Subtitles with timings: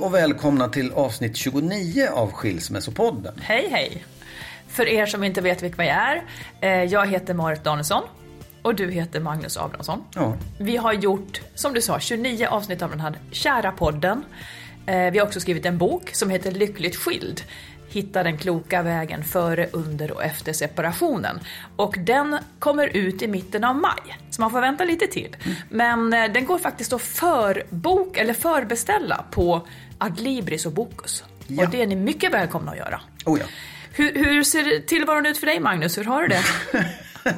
[0.00, 3.34] och välkomna till avsnitt 29 av Skilsmässopodden.
[3.42, 4.04] Hej hej!
[4.68, 6.22] För er som inte vet vilka vi är,
[6.60, 8.02] eh, jag heter Marit Danielsson
[8.62, 10.04] och du heter Magnus Abrahamsson.
[10.14, 10.34] Ja.
[10.58, 14.24] Vi har gjort, som du sa, 29 avsnitt av den här kära podden.
[14.86, 17.40] Eh, Vi har också skrivit en bok som heter Lyckligt skild.
[17.88, 21.40] Hitta den kloka vägen före, under och efter separationen.
[21.76, 25.36] Och den kommer ut i mitten av maj, så man får vänta lite till.
[25.68, 29.66] Men eh, den går faktiskt att förbok, eller förbeställa på
[30.00, 31.24] Adlibris och Bokus.
[31.46, 31.64] Ja.
[31.64, 33.00] Och det är ni mycket välkomna att göra.
[33.26, 33.46] Oh ja.
[33.92, 35.98] Hur, hur ser tillvaron ut för dig Magnus?
[35.98, 36.42] Hur har du det?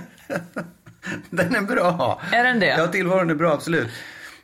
[1.30, 2.20] Den är bra.
[2.32, 2.66] Är den det?
[2.66, 3.88] Ja, tillvaron är bra, absolut.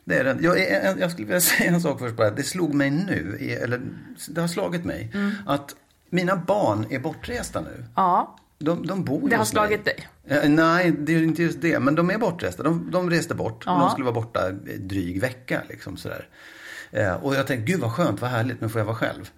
[0.04, 0.38] Det är den.
[0.42, 2.30] Jag, en- jag skulle vilja säga en sak först bara.
[2.30, 3.80] Det slog mig nu, eller
[4.28, 5.30] det har slagit mig, Mm.
[5.46, 5.74] att
[6.10, 7.84] mina barn är bortresta nu.
[7.96, 9.60] Ja, De, de bor det har hos mig.
[9.68, 10.08] slagit dig.
[10.28, 11.80] Eh, Nej, det är inte just det.
[11.80, 12.62] Men de är bortresta.
[12.62, 13.62] De, de reste bort.
[13.66, 13.72] Ja.
[13.78, 15.62] De skulle vara borta dryg vecka.
[15.68, 16.28] Liksom, sådär.
[16.90, 19.30] Eh, och jag tänkte, gud vad skönt, vad härligt, nu får jag vara själv.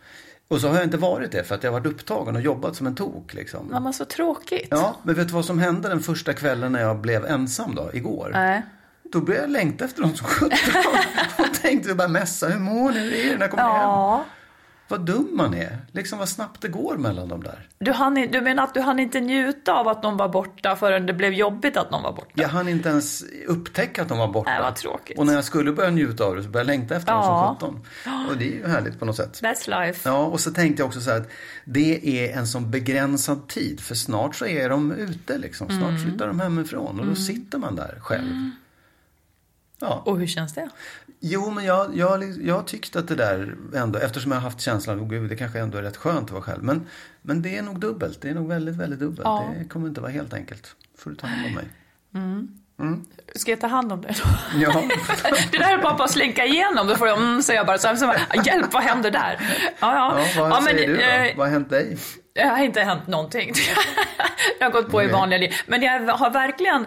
[0.48, 2.86] Och så har jag inte varit det för att jag varit upptagen och jobbat som
[2.86, 3.34] en tok.
[3.34, 3.68] Liksom.
[3.72, 4.68] Ja, men så tråkigt.
[4.70, 7.90] Ja, men vet du vad som hände den första kvällen när jag blev ensam då,
[7.92, 8.30] igår?
[8.32, 8.62] Nej.
[9.12, 10.58] Då började jag längta efter dem som sjutton.
[11.38, 12.98] och tänkte bara messa, hur mår ni?
[12.98, 13.38] Hur är det?
[13.38, 13.88] När kommer ni hem?
[14.90, 15.78] Vad dum man är.
[15.92, 17.68] Liksom vad snabbt det går mellan dem där.
[17.78, 21.06] Du, hann, du menar att du hann inte njuta av att någon var borta förrän
[21.06, 22.30] det blev jobbigt att någon var borta?
[22.34, 24.50] Jag hann inte ens upptäcka att de var borta.
[24.50, 25.18] Nej, vad tråkigt.
[25.18, 27.56] Och när jag skulle börja njuta av det så började jag längta efter dem Ja.
[27.60, 28.26] som sjutton.
[28.30, 29.40] Och det är ju härligt på något sätt.
[29.42, 30.08] That's life.
[30.08, 31.28] Ja, och så tänkte jag också så här att
[31.64, 33.80] det är en sån begränsad tid.
[33.80, 35.68] För snart så är de ute liksom.
[35.68, 36.02] Snart Mm.
[36.02, 38.50] flyttar de hemifrån och då sitter man där själv.
[39.80, 40.02] Ja.
[40.06, 40.68] Och hur känns det?
[41.20, 44.60] Jo, men jag, jag, jag har tyckt att det där ändå, eftersom jag har haft
[44.60, 46.62] känslan, oh, gud, det kanske ändå är rätt skönt att vara själv.
[46.62, 46.86] Men,
[47.22, 48.20] men det är nog dubbelt.
[48.20, 49.24] Det är nog väldigt, väldigt dubbelt.
[49.24, 49.50] Ja.
[49.58, 50.76] Det kommer inte vara helt enkelt.
[50.98, 51.64] får du ta hand om mig.
[53.34, 54.28] Ska jag ta hand om det då?
[54.58, 54.82] Ja,
[55.52, 56.86] Det där är bara på att slinka igenom.
[56.86, 59.40] Då får jag mm, säga bara så här, så bara, hjälp vad händer där?
[59.80, 60.24] Ja, ja.
[60.36, 61.02] ja vad säger du då?
[61.02, 61.98] eh, vad har hänt dig?
[62.34, 63.52] Det har inte hänt någonting.
[64.58, 65.12] jag har gått på i Okej.
[65.12, 65.54] vanliga liv.
[65.66, 66.86] Men jag har verkligen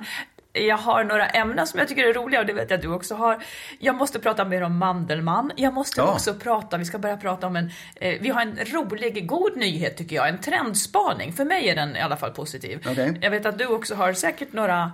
[0.54, 2.94] jag har några ämnen som jag tycker är roliga och det vet jag att du
[2.94, 3.44] också har.
[3.80, 5.52] Jag måste prata mer om Mandelmann.
[5.56, 6.14] Jag måste Ja.
[6.14, 9.98] också prata, vi ska börja prata om en, eh, vi har en rolig, god nyhet
[9.98, 10.30] tycker jag.
[10.30, 11.34] En trendspaning.
[11.34, 12.88] För mig är den i alla fall positiv.
[12.92, 13.20] Okej.
[13.22, 14.92] Jag vet att du också har säkert några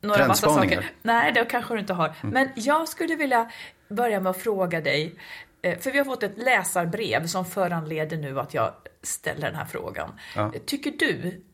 [0.00, 0.90] några massa saker.
[1.02, 2.14] Nej, det kanske du inte har.
[2.22, 3.50] Men jag skulle vilja
[3.88, 5.14] börja med att fråga dig,
[5.62, 9.64] eh, för vi har fått ett läsarbrev som föranleder nu att jag ställer den här
[9.64, 10.20] frågan.
[10.36, 10.52] Ja.
[10.66, 11.44] Tycker du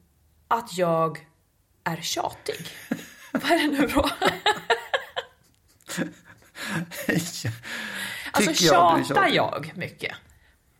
[0.48, 1.19] att jag
[1.84, 2.66] är tjatig?
[3.42, 4.10] Vad är det nu då?
[8.36, 10.12] Alltså Tycker jag tjatar jag mycket?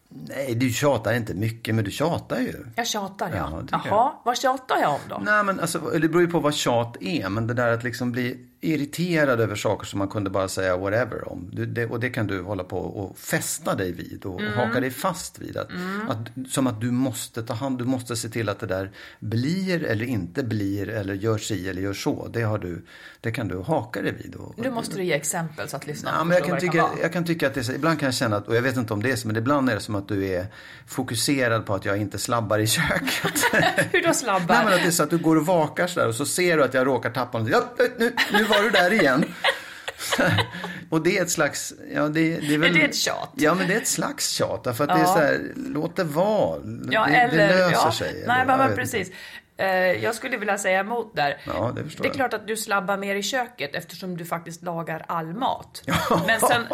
[0.09, 2.67] Nej, du tjatar inte mycket, men du tjatar ju.
[2.77, 3.81] Jag tjatar Ja, ja.
[3.85, 5.21] Jaha, vad tjatar jag om då?
[5.25, 7.29] Nej, men alltså, det beror ju på vad tjat är.
[7.29, 11.29] Men det där att liksom bli irriterad över saker som man kunde bara säga whatever
[11.29, 11.49] om.
[11.53, 14.53] Du, det, och det kan du hålla på och fästa dig vid och, Mm.
[14.53, 15.57] och haka dig fast vid.
[15.57, 15.69] Att,
[16.09, 18.91] att, som att du måste ta hand, du måste se till att det där
[19.21, 22.29] blir eller inte blir eller gör si eller gör så.
[22.33, 22.85] Det, har du,
[23.21, 24.35] det kan du haka dig vid.
[24.35, 27.13] Och, Nu måste du ge exempel så att lyssnarna Ja, men jag, kan tycka, jag
[27.13, 29.03] kan tycka att det är ibland kan jag känna att, och jag vet inte om
[29.03, 30.47] det är så, men ibland är det som att du är
[30.87, 33.35] fokuserad på att jag inte slabbar i köket.
[33.93, 34.55] Hur då slabbar?
[34.55, 36.57] Nej men att det är så att du går och vakar sådär och så ser
[36.57, 37.49] du att jag råkar tappa något.
[37.51, 39.25] Ja, nu, nu var du där igen.
[40.91, 42.71] och det är ett slags, ja det, det är väl.
[42.71, 43.31] Är det ett tjat?
[43.35, 44.65] Ja men det är ett slags tjat.
[44.65, 45.07] Därför att det är Ja.
[45.07, 46.61] så här, låt det vara.
[46.91, 47.93] Ja, det, eller, det löser ja.
[47.93, 48.13] sig.
[48.13, 49.11] Nej, eller, men, jag men precis.
[49.57, 51.41] Eh, jag skulle vilja säga emot där.
[51.47, 52.15] Ja, det det är jag.
[52.15, 55.83] klart att du slabbar mer i köket eftersom du faktiskt lagar all mat.
[56.27, 56.67] Men sen,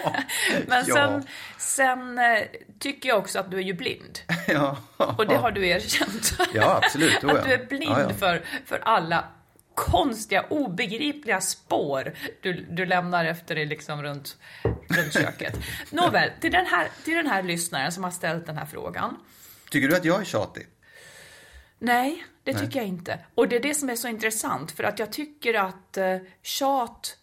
[0.66, 0.94] men Ja.
[0.94, 1.26] sen,
[1.58, 2.38] sen eh,
[2.78, 4.18] tycker jag också att du är ju blind.
[4.48, 4.76] Ja.
[4.96, 6.38] Och det har du erkänt.
[6.54, 7.16] Ja, absolut.
[7.16, 7.42] Att ja.
[7.44, 8.08] du är blind Ja, ja.
[8.08, 9.24] För, för alla
[9.74, 14.36] konstiga, obegripliga spår du, du lämnar efter dig liksom runt,
[14.88, 15.58] runt köket.
[15.90, 19.16] Nåväl, till den, här, till den här lyssnaren som har ställt den här frågan.
[19.70, 20.66] Tycker du att jag är tjatig?
[21.78, 23.18] Nej, det tycker jag inte.
[23.34, 27.16] Och det är det som är så intressant, för att jag tycker att eh, tjat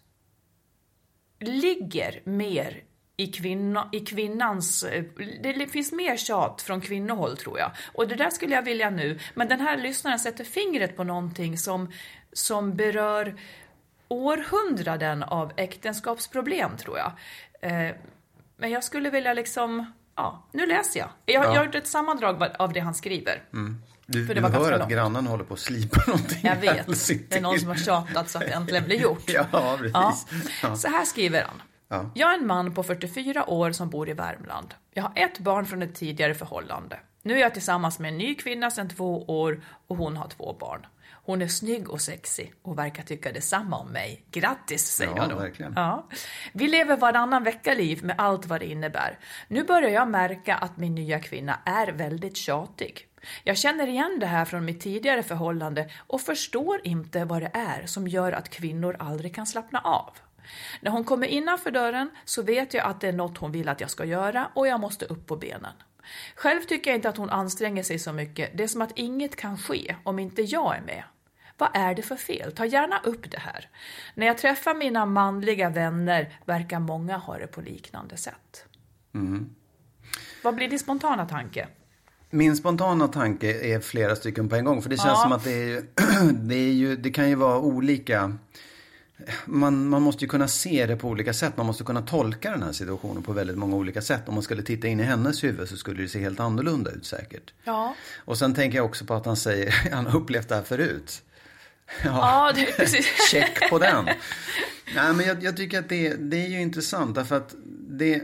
[1.40, 2.82] ligger mer
[3.16, 4.82] i, kvinna, i kvinnans...
[4.84, 5.04] eh,
[5.42, 7.72] Det finns mer tjat från kvinnohåll, tror jag.
[7.94, 11.58] Och det där skulle jag vilja nu, men den här lyssnaren sätter fingret på någonting
[11.58, 11.92] som,
[12.32, 13.34] som berör
[14.08, 17.12] århundraden av äktenskapsproblem, tror jag.
[17.60, 17.94] Eh,
[18.56, 19.92] Men jag skulle vilja liksom...
[20.16, 21.08] Ja, nu läser jag.
[21.26, 23.42] Jag, jag har gjort ett sammandrag av det han skriver.
[24.06, 24.92] Du, För det du var hör att långt.
[24.92, 26.40] grannen håller på att slipa någonting.
[26.42, 26.86] Jag vet.
[27.30, 29.22] Det är någon som har tjatat så att det äntligen blir gjort.
[29.26, 30.26] Ja, precis.
[30.62, 30.76] Ja.
[30.76, 31.62] Så här skriver han.
[31.88, 32.10] Ja.
[32.14, 34.74] Jag är en man på 44 år som bor i Värmland.
[34.94, 37.00] Jag har ett barn från ett tidigare förhållande.
[37.22, 40.56] Nu är jag tillsammans med en ny kvinna sedan två år och hon har två
[40.60, 40.86] barn.
[41.24, 44.24] Hon är snygg och sexig och verkar tycka detsamma om mig.
[44.30, 45.36] Grattis, säger Ja, jag då.
[45.36, 45.72] verkligen.
[45.76, 46.08] Ja.
[46.52, 49.18] Vi lever varannan vecka-liv med allt vad det innebär.
[49.48, 53.06] Nu börjar jag märka att min nya kvinna är väldigt tjatig.
[53.44, 57.86] Jag känner igen det här från mitt tidigare förhållande och förstår inte vad det är
[57.86, 60.10] som gör att kvinnor aldrig kan slappna av.
[60.80, 63.80] När hon kommer innanför dörren så vet jag att det är något hon vill att
[63.80, 65.72] jag ska göra och jag måste upp på benen.
[66.36, 68.50] Själv tycker jag inte att hon anstränger sig så mycket.
[68.58, 71.02] Det är som att inget kan ske om inte jag är med.
[71.58, 72.52] Vad är det för fel?
[72.52, 73.68] Ta gärna upp det här.
[74.14, 78.64] När jag träffar mina manliga vänner verkar många ha det på liknande sätt.
[80.44, 81.68] Vad blir din spontana tanke?
[82.30, 84.82] Min spontana tanke är flera stycken på en gång.
[84.82, 85.22] För det känns Ja.
[85.22, 85.82] som att det är,
[86.32, 88.38] det är ju, det kan ju vara olika.
[89.44, 91.56] Man, man måste ju kunna se det på olika sätt.
[91.56, 94.28] Man måste kunna tolka den här situationen på väldigt många olika sätt.
[94.28, 97.06] Om man skulle titta in i hennes huvud så skulle det se helt annorlunda ut
[97.06, 97.52] säkert.
[97.64, 97.94] Ja.
[98.16, 101.22] Och sen tänker jag också på att han säger, han har upplevt det här förut.
[102.04, 103.06] Ja, det är precis.
[103.30, 104.04] Check på den.
[104.94, 107.54] Nej, men jag, jag tycker att det, det är ju intressant därför att
[107.88, 108.22] det...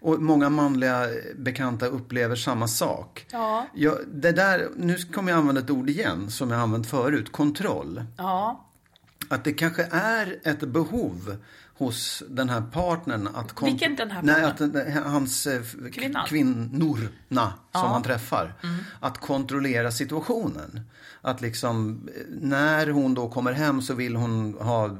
[0.00, 3.26] Och många manliga bekanta upplever samma sak.
[3.30, 3.66] Ja.
[3.74, 8.04] Jag, det där, nu kommer jag använda ett ord igen som jag använt förut, kontroll.
[8.16, 8.65] Ja.
[9.28, 11.36] Att det kanske är ett behov
[11.78, 13.52] hos den här partnern att...
[13.54, 14.68] kont- Vilken den här Nej, partnern?
[14.76, 15.62] att den- hans eh,
[15.92, 16.26] Kvinnan?
[16.26, 18.54] kvinnorna som han träffar.
[18.62, 18.76] Mm.
[19.00, 20.80] Att kontrollera situationen.
[21.20, 24.98] Att liksom, eh, när hon då kommer hem så vill hon ha,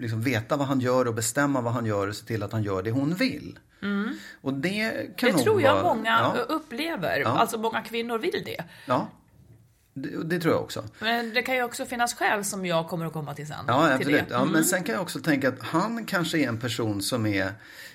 [0.00, 2.62] liksom veta vad han gör och bestämma vad han gör och se till att han
[2.62, 3.58] gör det hon vill.
[4.40, 5.38] Och det kan Mm.
[5.38, 7.20] Det tror jag vara, många Ja, upplever.
[7.20, 7.28] Ja.
[7.28, 8.64] Alltså många kvinnor vill det.
[8.86, 9.08] ja
[10.02, 10.84] det, det tror jag också.
[10.98, 13.56] Men det kan ju också finnas skäl som jag kommer att komma till sen.
[13.66, 14.28] Ja, till absolut.
[14.28, 14.34] det.
[14.34, 14.52] Ja, Mm.
[14.52, 17.52] men sen kan jag också tänka att han kanske är en person som är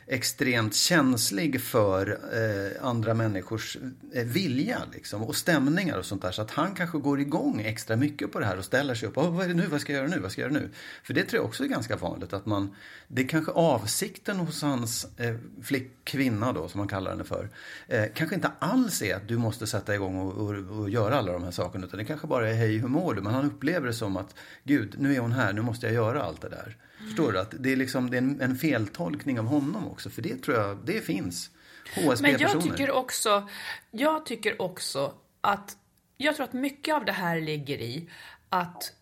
[0.07, 3.77] extremt känslig för eh, andra människors
[4.13, 6.31] eh, vilja liksom, och stämningar och sånt där.
[6.31, 9.17] Så att han kanske går igång extra mycket på det här och ställer sig upp.
[9.17, 9.67] Oh, vad är det nu?
[9.67, 10.19] Vad ska jag göra nu?
[10.21, 10.69] Vad ska jag göra nu?
[11.03, 12.33] För det tror jag också är ganska vanligt.
[12.33, 12.75] att man,
[13.07, 17.49] Det är kanske avsikten hos hans eh, flick, kvinna då, som man kallar henne för.
[17.87, 21.31] Eh, kanske inte alls är att du måste sätta igång och, och, och göra alla
[21.31, 21.85] de här sakerna.
[21.85, 23.21] Utan det kanske bara är hej, hur mår du?
[23.21, 26.23] Men han upplever det som att gud, nu är hon här, nu måste jag göra
[26.23, 26.77] allt det där.
[27.05, 27.39] Förstår du?
[27.39, 30.09] Att det är, liksom, det är en, en feltolkning av honom också.
[30.09, 31.49] För det tror jag, det finns.
[32.21, 33.47] Men jag tycker också,
[33.91, 35.77] jag tycker också att,
[36.17, 38.09] jag tror att mycket av det här ligger i
[38.49, 38.93] att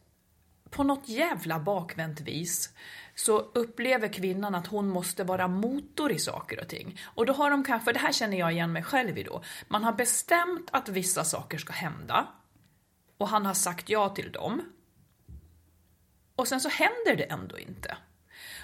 [0.69, 2.69] på något jävla bakvänt vis
[3.15, 6.99] så upplever kvinnan att hon måste vara motor i saker och ting.
[7.03, 9.83] Och då har de kanske, det här känner jag igen mig själv i då, man
[9.83, 12.27] har bestämt att vissa saker ska hända
[13.17, 14.61] och han har sagt ja till dem.
[16.41, 17.97] Och sen så händer det ändå inte.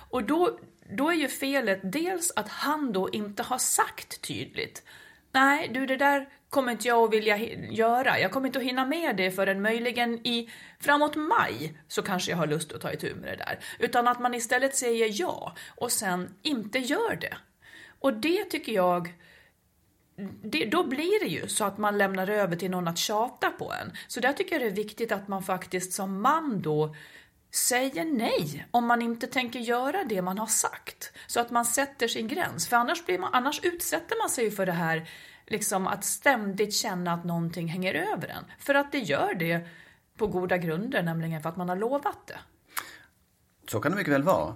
[0.10, 4.84] Och då, då är ju felet dels att han då inte har sagt tydligt
[5.32, 7.38] nej du det där kommer inte jag att vilja
[7.72, 8.20] göra.
[8.20, 12.38] Jag kommer inte att hinna med det förrän möjligen i framåt maj så kanske jag
[12.38, 13.60] har lust att ta itu med det där.
[13.80, 17.38] Utan att man istället säger ja och sen inte gör det.
[18.00, 19.14] Och det tycker jag
[20.44, 23.74] det, då blir det ju så att man lämnar över till någon att tjata på
[23.74, 23.92] en.
[24.08, 26.96] Så där tycker jag det är viktigt att man faktiskt som man då
[27.58, 31.12] säger nej om man inte tänker göra det man har sagt.
[31.28, 32.68] Så att man sätter sin gräns.
[32.68, 35.10] För annars, blir man, annars utsätter man sig ju för det här
[35.48, 38.44] liksom att ständigt känna att någonting hänger över en.
[38.60, 39.68] För att det gör det
[40.18, 42.40] på goda grunder, nämligen för att man har lovat det.
[43.72, 44.56] Så kan det mycket väl vara.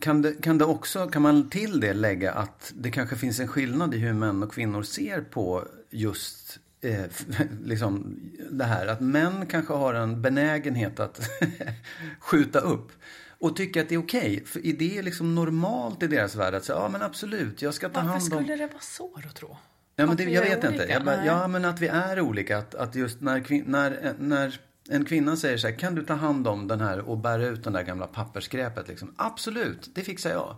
[0.00, 3.48] Kan, det, kan, det också, kan man till det lägga att det kanske finns en
[3.48, 7.04] skillnad i hur män och kvinnor ser på just eh,
[7.64, 8.20] liksom
[8.50, 8.86] det här.
[8.86, 11.30] Att män kanske har en benägenhet att
[12.20, 12.92] skjuta upp.
[13.40, 14.44] Och tycka att det är okej.
[14.46, 17.88] För det är liksom normalt i deras värld att säga, ja men absolut, jag ska
[17.88, 18.44] ta Varför hand om...
[18.44, 19.56] skulle det vara så då tro?
[19.96, 20.68] Ja, men det, jag vet inte.
[20.68, 20.92] olika?
[20.92, 22.58] Jag bara, ja, men att vi är olika.
[22.58, 26.14] Att, att just när, kvin- när, när en kvinna säger så här, kan du ta
[26.14, 28.88] hand om den här och bära ut den där gamla pappersskräpet?
[28.88, 29.14] Liksom.
[29.16, 30.56] Absolut, det fixar jag.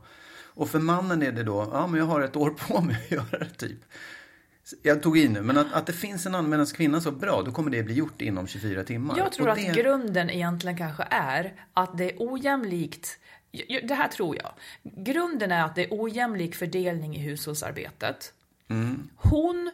[0.55, 3.11] Och för mannen är det då, ja men jag har ett år på mig att
[3.33, 3.79] göra det typ.
[4.83, 7.43] Jag tog i nu, men att, att det finns en annan, medan kvinnan så bra,
[7.43, 9.19] då kommer det bli gjort inom 24 timmar.
[9.19, 13.19] Jag tror Och att det, grunden egentligen kanske är att det är ojämlikt.
[13.83, 14.53] Det här tror jag.
[14.83, 18.33] Grunden är att det är ojämlik fördelning i hushållsarbetet.
[19.17, 19.71] Hon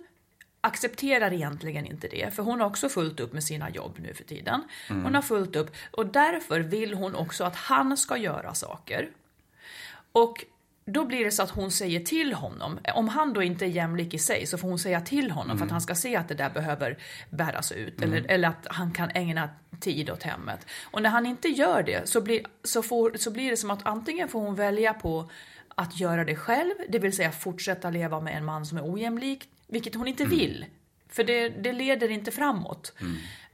[0.61, 4.25] accepterar egentligen inte det, för hon har också fullt upp med sina jobb nu för
[4.25, 4.62] tiden.
[4.88, 9.11] Hon har fullt upp och därför vill hon också att han ska göra saker.
[10.12, 10.45] Och
[10.87, 14.14] då blir det så att hon säger till honom, om han då inte är jämlik
[14.14, 16.35] i sig så får hon säga till honom för att han ska se att det
[16.35, 16.99] där behöver
[17.31, 19.50] bäras ut eller, eller att han kan ägna
[19.81, 20.66] tid åt hemmet.
[20.85, 23.87] Och när han inte gör det så blir, så, får, så blir det som att
[23.87, 25.31] antingen får hon välja på
[25.75, 29.49] att göra det själv, det vill säga fortsätta leva med en man som är ojämlik,
[29.66, 30.64] vilket hon inte vill.
[31.09, 32.93] För det, det leder inte framåt.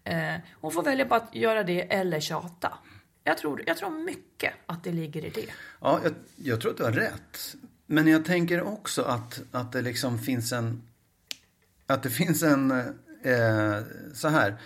[0.05, 2.79] Eh, hon får välja på att göra det eller tjata.
[3.25, 5.47] Jag tror, jag tror mycket att det ligger i det.
[5.81, 7.57] Ja, jag, jag tror att du har rätt.
[7.87, 10.83] Men jag tänker också att, att det liksom finns en...
[11.87, 12.71] Att det finns en...
[13.23, 13.81] Eh,
[14.14, 14.61] så här.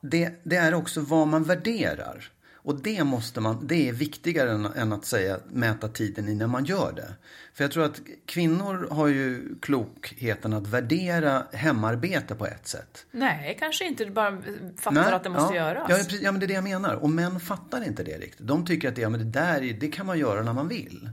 [0.00, 2.32] Det, det är också vad man värderar.
[2.66, 6.46] Och det måste man, det är viktigare än, än att säga mäta tiden i när
[6.46, 7.14] man gör det.
[7.54, 13.06] För jag tror att kvinnor har ju klokheten att värdera hemarbete på ett sätt.
[13.10, 14.06] Nej, kanske inte.
[14.06, 14.42] Bara
[14.76, 15.86] fattar att det måste ja, göras.
[15.88, 16.94] Ja, precis, ja, men det är det jag menar.
[16.94, 18.46] Och män fattar inte det riktigt.
[18.46, 20.68] De tycker att det, ja, men det där är, det kan man göra när man
[20.68, 21.10] vill.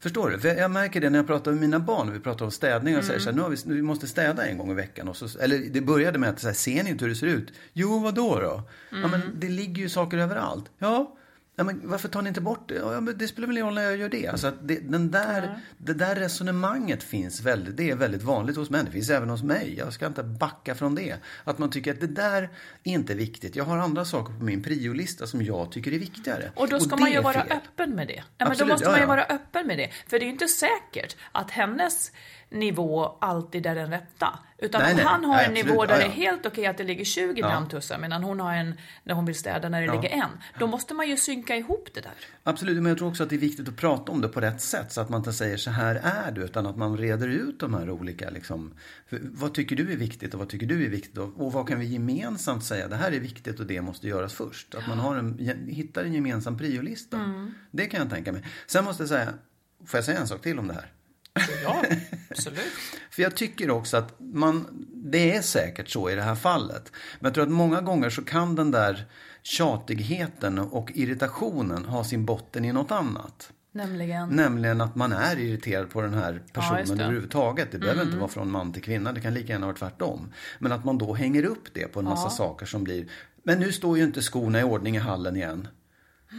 [0.00, 0.38] Förstår du?
[0.38, 2.12] För jag märker det när jag pratar med mina barn.
[2.12, 4.58] Vi pratar om städning och säger så här, nu har vi, vi måste städa en
[4.58, 5.08] gång i veckan.
[5.08, 7.26] Och så, eller det började med att så här, ser ni inte hur det ser
[7.26, 7.52] ut?
[7.72, 8.62] Jo, vad då då?
[8.90, 10.70] Ja, men det ligger ju saker överallt.
[10.78, 11.16] Ja,
[11.58, 12.74] Ja, men varför tar ni inte bort det?
[12.74, 14.26] Ja, men det spelar väl ingen roll när jag gör det.
[14.26, 18.84] Alltså det, den där, det där resonemanget finns väldigt, det är väldigt vanligt hos män.
[18.84, 19.74] Det finns även hos mig.
[19.78, 21.16] Jag ska inte backa från det.
[21.44, 22.42] Att man tycker att det där
[22.84, 23.56] är inte viktigt.
[23.56, 26.50] Jag har andra saker på min priolista som jag tycker är viktigare.
[26.54, 27.52] Och då ska det man ju vara fel.
[27.56, 28.14] öppen med det.
[28.14, 29.08] Ja, men då Absolut, måste ja, man ju ja.
[29.08, 29.90] vara öppen med det.
[30.06, 32.12] För det är ju inte säkert att hennes
[32.50, 34.38] nivå alltid är den rätta.
[34.58, 35.04] Utan Nej, nej.
[35.04, 36.10] han har Nej, en absolut, nivå där ja, det ja.
[36.10, 38.74] är helt okej att det ligger 20 dammtussar medan hon har en
[39.04, 40.30] där hon vill städa när det ligger en.
[40.58, 42.12] Då måste man ju synka ihop det där.
[42.42, 44.60] Absolut, men jag tror också att det är viktigt att prata om det på rätt
[44.60, 44.92] sätt.
[44.92, 47.74] Så att man inte säger så här är du, utan att man reder ut de
[47.74, 48.30] här olika.
[48.30, 48.74] Liksom,
[49.10, 51.18] vad tycker du är viktigt och vad tycker du är viktigt?
[51.18, 54.34] Och, och vad kan vi gemensamt säga, det här är viktigt och det måste göras
[54.34, 54.74] först.
[54.74, 55.38] Att man har en,
[55.68, 57.16] hittar en gemensam priolista.
[57.16, 57.54] Mm.
[57.70, 58.42] Det kan jag tänka mig.
[58.66, 59.32] Sen måste jag säga,
[59.86, 60.92] får jag säga en sak till om det här?
[61.64, 61.82] Ja,
[62.30, 62.72] absolut.
[63.10, 66.92] För jag tycker också att man, det är säkert så i det här fallet.
[67.20, 69.04] Men jag tror att många gånger så kan den där
[69.42, 73.52] tjatigheten och irritationen ha sin botten i något annat.
[73.72, 74.28] Nämligen.
[74.28, 76.94] Nämligen att man är irriterad på den här Ja, personen just det.
[76.94, 77.04] Mm.
[77.04, 77.72] överhuvudtaget.
[77.72, 80.32] Det behöver inte vara från man till kvinna, det kan lika gärna vara tvärtom.
[80.58, 83.06] Men att man då hänger upp det på en massa saker som blir,
[83.42, 85.68] men nu står ju inte skorna i ordning i hallen igen.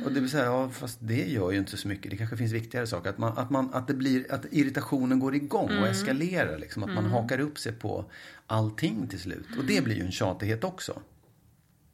[0.05, 2.11] Och det vill säga, ja fast det gör ju inte så mycket.
[2.11, 3.09] Det kanske finns viktigare saker.
[3.09, 5.83] Att, man, att, man, att, det blir, att irritationen går igång Mm.
[5.83, 6.57] och eskalerar.
[6.57, 8.05] Liksom, att man hakar upp sig på
[8.47, 9.45] allting till slut.
[9.57, 11.01] Och det blir ju en tjatighet också.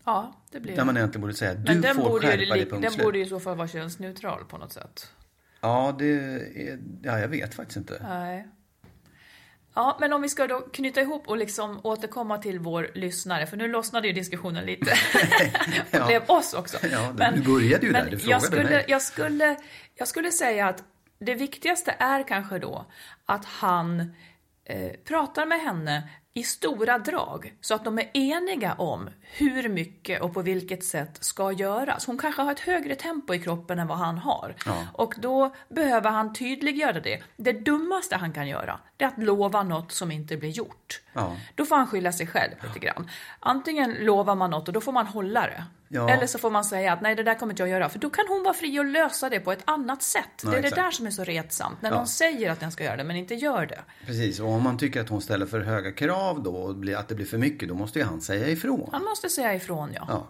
[0.06, 2.70] Ja, det blir Där man egentligen borde säga, du Men den får borde, skärpa dig,
[2.70, 3.06] punkt den slut.
[3.06, 5.08] borde ju i så fall vara könsneutral på något sätt.
[5.62, 8.00] Ja, det är, ja, jag vet faktiskt inte.
[8.04, 8.48] Nej.
[9.75, 13.58] Ja, men om vi ska då knyta ihop och liksom återkomma till vår lyssnare, för
[13.58, 14.94] nu lossnade ju diskussionen lite.
[15.92, 16.06] Ja.
[16.08, 16.77] blev oss också.
[16.92, 18.86] Ja, du började ju där, men du frågade jag skulle, mig.
[18.88, 19.56] Jag skulle,
[19.96, 20.84] jag skulle säga att
[21.20, 22.86] det viktigaste är kanske då
[23.25, 24.00] att han
[24.65, 30.22] eh, pratar med henne i stora drag så att de är eniga om hur mycket
[30.22, 32.06] och på vilket sätt ska göras.
[32.06, 34.56] Hon kanske har ett högre tempo i kroppen än vad han har.
[34.94, 37.24] Och då behöver han tydliggöra det.
[37.38, 41.02] Det dummaste han kan göra, det är att lova något som inte blir gjort.
[41.13, 41.38] Ja.
[41.56, 43.10] Då får han skylla sig själv lite grann.
[43.40, 45.63] Antingen lovar man något och då får man hålla det.
[45.94, 46.10] Ja.
[46.10, 47.90] Eller så får man säga att nej, det där kommer inte jag göra.
[47.90, 50.24] För då kan hon vara fri och lösa det på ett annat sätt.
[50.44, 50.76] Ja, det är exakt.
[50.76, 51.82] det där som är så retsamt.
[51.82, 51.98] När Ja.
[51.98, 53.80] någon säger att den ska göra det, men inte gör det.
[54.06, 57.16] Precis, och om man tycker att hon ställer för höga krav då och att det
[57.16, 58.90] blir för mycket, då måste ju han säga ifrån.
[58.92, 60.06] Han måste säga ifrån, ja.
[60.10, 60.28] Ja.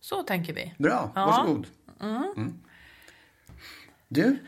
[0.00, 0.74] Så tänker vi.
[0.78, 1.26] Bra, Ja.
[1.26, 1.66] varsågod.
[2.00, 2.52] Mm.
[4.08, 4.38] Du,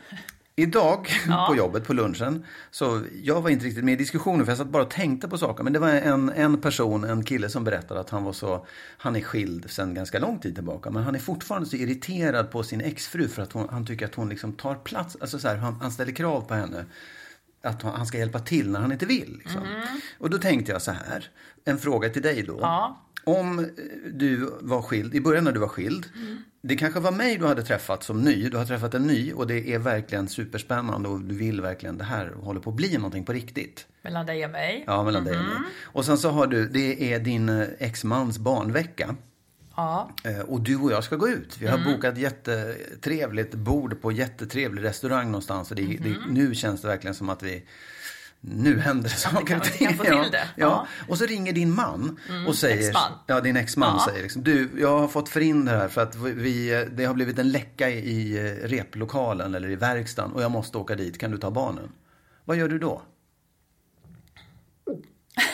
[0.55, 1.07] idag
[1.47, 4.67] på jobbet på lunchen, så jag var inte riktigt med i diskussionen för jag satt
[4.67, 5.63] bara och tänkte på saker.
[5.63, 8.65] Men det var en, en person, en kille som berättade att han var så,
[8.97, 10.91] han är skild sedan ganska lång tid tillbaka.
[10.91, 14.15] Men han är fortfarande så irriterad på sin exfru för att hon, han tycker att
[14.15, 16.85] hon liksom tar plats, alltså så här, han, han ställer krav på henne.
[17.63, 19.39] Att han ska hjälpa till när han inte vill.
[19.43, 19.61] Liksom.
[20.19, 21.29] Och då tänkte jag så här,
[21.65, 22.57] en fråga till dig då.
[22.61, 22.99] Ja.
[23.23, 23.65] Om eh,
[24.13, 26.05] du var skild, i början när du var skild.
[26.61, 28.49] Det kanske var mig du hade träffat som ny.
[28.49, 32.03] Du har träffat en ny och det är verkligen superspännande och du vill verkligen det
[32.03, 33.87] här håller på att bli någonting på riktigt.
[34.01, 34.83] Mellan dig och mig.
[34.87, 35.53] Ja, mellan dig och mig.
[35.81, 39.15] Och sen så har du, det är din eh, exmans barnvecka.
[39.75, 40.09] Ja.
[40.23, 41.57] Eh, Och du och jag ska gå ut.
[41.59, 45.69] Vi har bokat jättetrevligt bord på jättetrevlig restaurang någonstans.
[45.71, 47.63] Och det, det, nu känns det verkligen som att vi
[48.45, 49.93] nu händer det saker och ting.
[49.97, 50.37] få till Ja, det.
[50.37, 50.47] Ja.
[50.55, 50.87] Ja.
[51.07, 52.87] Och så ringer din man och säger...
[52.89, 53.11] exman.
[53.27, 54.05] Ja, din exman Ja.
[54.09, 57.51] säger liksom, du, jag har fått förhinder här för att vi, det har blivit en
[57.51, 61.17] läcka i, eh, replokalen eller i verkstaden och jag måste åka dit.
[61.19, 61.91] Kan du ta barnen?
[62.45, 63.01] Vad gör du då?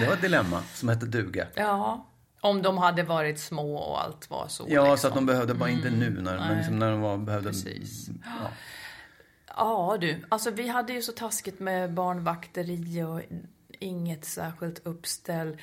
[0.00, 1.46] det var ett dilemma som hette duga.
[1.54, 2.06] ja.
[2.40, 4.66] Om de hade varit små och allt var så.
[4.68, 4.98] Ja, liksom.
[4.98, 7.48] så att de behövde bara inte nu när, men liksom när de var, behövde...
[7.48, 8.08] Precis.
[8.24, 8.50] Ja.
[9.56, 13.20] Ja du, alltså vi hade ju så taskigt med barnvakteri och
[13.80, 15.60] inget särskilt uppställ.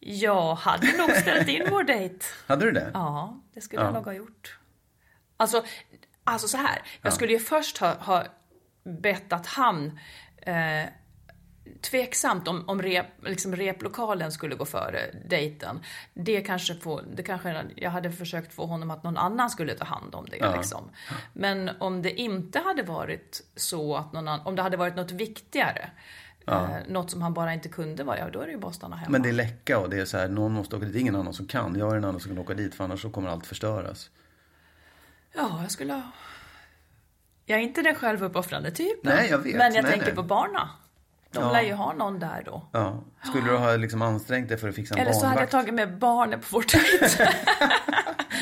[0.00, 2.24] Jag hade nog ställt in vår dejt.
[2.46, 2.90] Hade du det?
[2.94, 3.86] Ja, det skulle Ja.
[3.86, 4.58] jag nog ha gjort.
[5.36, 5.64] Alltså,
[6.24, 8.24] alltså så här, jag skulle ju först ha, ha
[8.84, 9.98] bett att han
[10.42, 10.84] eh,
[11.80, 15.80] tveksamt om, om rep, liksom replokalen skulle gå före dejten.
[16.14, 19.84] Det kanske, få, det kanske jag hade försökt få honom att någon annan skulle ta
[19.84, 20.36] hand om det.
[20.36, 20.56] Ja.
[20.56, 20.90] Liksom.
[21.32, 25.12] Men om det inte hade varit så att någon annan, om det hade varit något
[25.12, 25.90] viktigare,
[26.46, 28.74] eh, något som han bara inte kunde vara, ja då är det ju bara att
[28.74, 29.10] stanna hemma.
[29.10, 30.96] Men det är läcka och det är så här, någon måste åka dit.
[30.96, 31.78] Ingen annan som kan.
[31.78, 34.10] Jag är den enda som kan åka dit för annars så kommer allt förstöras.
[35.34, 36.02] Ja, jag skulle.
[37.44, 39.12] Jag är inte den självuppoffrande typen.
[39.14, 39.56] Nej, jag vet.
[39.56, 40.14] Men jag Nej, tänker nej.
[40.14, 40.70] på barna.
[41.32, 41.52] De Ja.
[41.52, 42.68] lär ju ha någon där då.
[42.72, 43.04] Ja.
[43.24, 45.52] Skulle du ha liksom ansträngt dig för att fixa en Eller så hade jag barnvakt?
[45.52, 47.24] tagit med barnen på vår dejt.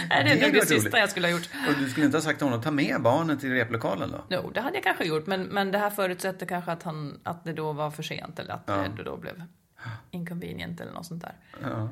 [0.09, 0.95] Nej, det är Det nog det var sista roligt.
[1.01, 1.49] jag skulle ha gjort.
[1.69, 4.25] Och du skulle inte ha sagt till honom att ta med barnen till replokalen då?
[4.29, 5.27] Jo, det hade jag kanske gjort.
[5.27, 8.39] Men, men det här förutsätter kanske att, han, att det då var för sent.
[8.39, 9.43] Eller att det då blev
[10.11, 11.33] inconvenient eller något sånt där.
[11.63, 11.89] Ja.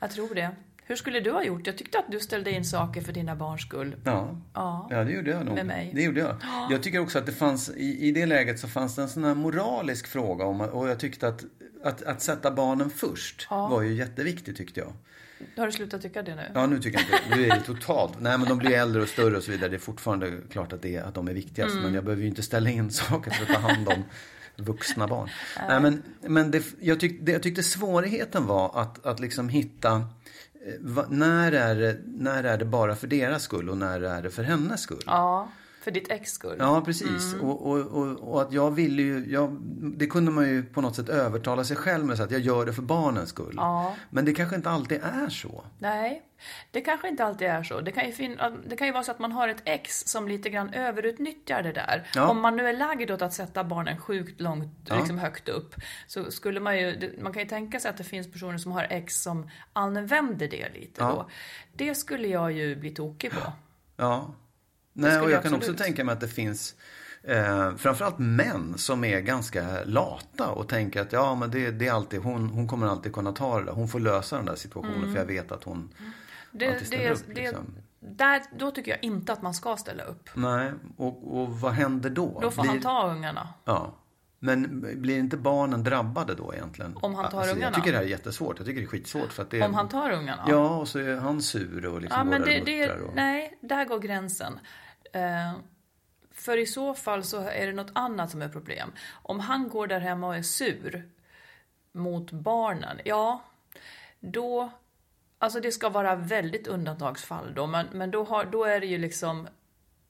[0.00, 0.50] Jag tror det.
[0.88, 1.66] Hur skulle du ha gjort?
[1.66, 3.96] Jag tyckte att du ställde in saker för dina barns skull.
[4.04, 4.36] Ja.
[4.54, 4.88] Ja.
[4.90, 5.54] ja, det gjorde jag nog.
[5.54, 5.90] Med mig.
[5.94, 6.36] Det gjorde jag.
[6.70, 9.24] Jag tycker också att det fanns, i, i det läget så fanns det en sån
[9.24, 11.44] här moralisk fråga om, och jag tyckte att,
[11.84, 14.92] att, att sätta barnen först var ju jätteviktigt tyckte jag.
[15.56, 16.42] Har du slutat tycka det nu?
[16.54, 18.20] Ja, nu tycker jag inte Nu är det totalt.
[18.20, 19.68] Nej, men de blir äldre och större och så vidare.
[19.70, 21.72] Det är fortfarande klart att, det är, att de är viktigast.
[21.72, 21.84] Mm.
[21.84, 24.04] Men jag behöver ju inte ställa in saker för att ta hand om
[24.56, 25.28] vuxna barn.
[25.68, 30.08] Nej, men, men det, jag, tyck, det, jag tyckte svårigheten var att, att liksom hitta
[30.66, 34.22] Eh, va, när, är det, när är det bara för deras skull och när är
[34.22, 35.02] det för hennes skull?
[35.06, 35.48] Ja,
[35.86, 36.56] för ditt ex skull.
[36.58, 37.32] Ja, precis.
[37.34, 37.44] Mm.
[37.46, 39.56] Och, och, och, och att jag ville ju, jag,
[39.96, 42.66] det kunde man ju på något sätt övertala sig själv med så att jag gör
[42.66, 43.54] det för barnens skull.
[43.56, 43.94] Ja.
[44.10, 45.64] Men det kanske inte alltid är så.
[45.78, 46.22] Nej,
[46.70, 47.80] det kanske inte alltid är så.
[47.80, 50.28] Det kan, ju fin- det kan ju vara så att man har ett ex som
[50.28, 52.08] lite grann överutnyttjar det där.
[52.14, 52.28] Ja.
[52.28, 54.96] Om man nu är lagd åt att sätta barnen sjukt långt, Ja.
[54.98, 55.74] liksom högt upp,
[56.06, 58.86] så skulle man ju, man kan ju tänka sig att det finns personer som har
[58.90, 61.28] ex som använder det lite då.
[61.76, 63.52] Det skulle jag ju bli tokig på.
[63.96, 64.34] Ja.
[64.96, 66.74] Nej, och jag kan också tänka mig att det finns
[67.22, 71.92] eh, framförallt män som är ganska lata och tänker att ja, men det, det är
[71.92, 73.72] alltid, hon, hon kommer alltid kunna ta det där.
[73.72, 76.12] Hon får lösa den där situationen för jag vet att hon Mm.
[76.52, 77.22] Det, alltid ställer det, upp.
[77.26, 77.74] det, Liksom.
[78.00, 80.28] där, då tycker jag inte att man ska ställa upp.
[80.34, 82.38] Nej, och, och vad händer då?
[82.42, 83.48] Då får Blir- han ta ungarna.
[83.64, 83.94] Ja.
[84.38, 86.96] Men blir inte barnen drabbade då egentligen?
[86.96, 87.66] Om han tar alltså, ungarna?
[87.70, 88.58] Jag tycker det här är jättesvårt.
[88.58, 89.32] Jag tycker det är skitsvårt.
[89.32, 90.44] För att det, Om han tar ungarna?
[90.48, 93.14] Ja, och så är han sur och liksom Ja, men det, det, och...
[93.14, 94.58] nej, där går gränsen.
[95.16, 95.52] Eh,
[96.30, 98.92] för i så fall så är det något annat som är problem.
[99.12, 101.08] Om han går där hemma och är sur
[101.92, 103.42] mot barnen, ja,
[104.20, 104.70] då...
[105.38, 108.98] Alltså det ska vara väldigt undantagsfall då, men, men då, har, då är det ju
[108.98, 109.48] liksom...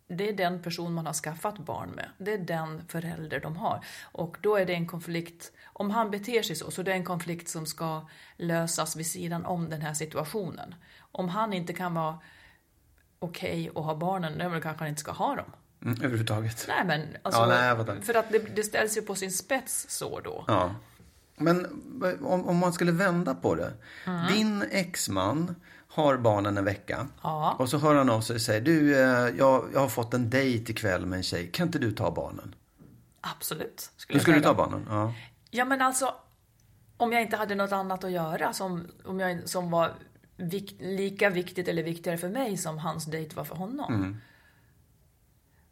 [0.09, 2.11] det är den person man har skaffat barn med.
[2.19, 3.85] Det är den förälder de har.
[4.03, 7.05] Och då är det en konflikt, om han beter sig så, så det är en
[7.05, 10.75] konflikt som ska lösas vid sidan om den här situationen.
[11.13, 12.19] Om han inte kan vara
[13.19, 15.53] okej okay att ha barnen, då kanske han inte ska ha dem.
[15.83, 16.65] Mm, överhuvudtaget.
[16.69, 20.21] Nej men, alltså, Ja, nej, för att det, det ställs ju på sin spets så
[20.21, 20.45] då.
[20.49, 20.75] Ja.
[21.37, 21.67] Men
[22.23, 23.73] om, om man skulle vända på det.
[24.07, 24.33] Mm.
[24.33, 25.55] Din exman
[25.89, 27.07] har barnen en vecka.
[27.23, 27.57] Ja.
[27.59, 30.31] Och så hör han av sig och säger, du, eh, jag, jag har fått en
[30.31, 31.51] dejt ikväll med en tjej.
[31.53, 32.55] Kan inte du ta barnen?
[33.21, 33.91] Absolut.
[34.07, 34.49] Du jag skulle säga.
[34.49, 34.87] ta barnen?
[34.89, 35.13] Ja.
[35.51, 36.15] Ja men alltså,
[36.97, 39.93] om jag inte hade något annat att göra som, om jag, som var
[40.37, 43.95] vik, lika viktigt eller viktigare för mig som hans dejt var för honom.
[43.95, 44.17] Mm.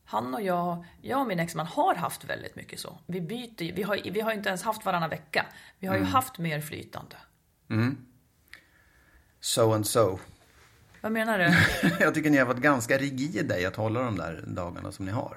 [0.04, 2.98] Han och jag, jag och min exman har haft väldigt mycket så.
[3.06, 5.46] Vi byter, vi har, vi har inte ens haft varannan vecka.
[5.78, 7.16] Vi har ju haft mer flytande.
[9.40, 10.18] So and so.
[11.00, 11.54] Vad menar du?
[12.00, 15.12] jag tycker ni har varit ganska rigida i att hålla de där dagarna som ni
[15.12, 15.36] har.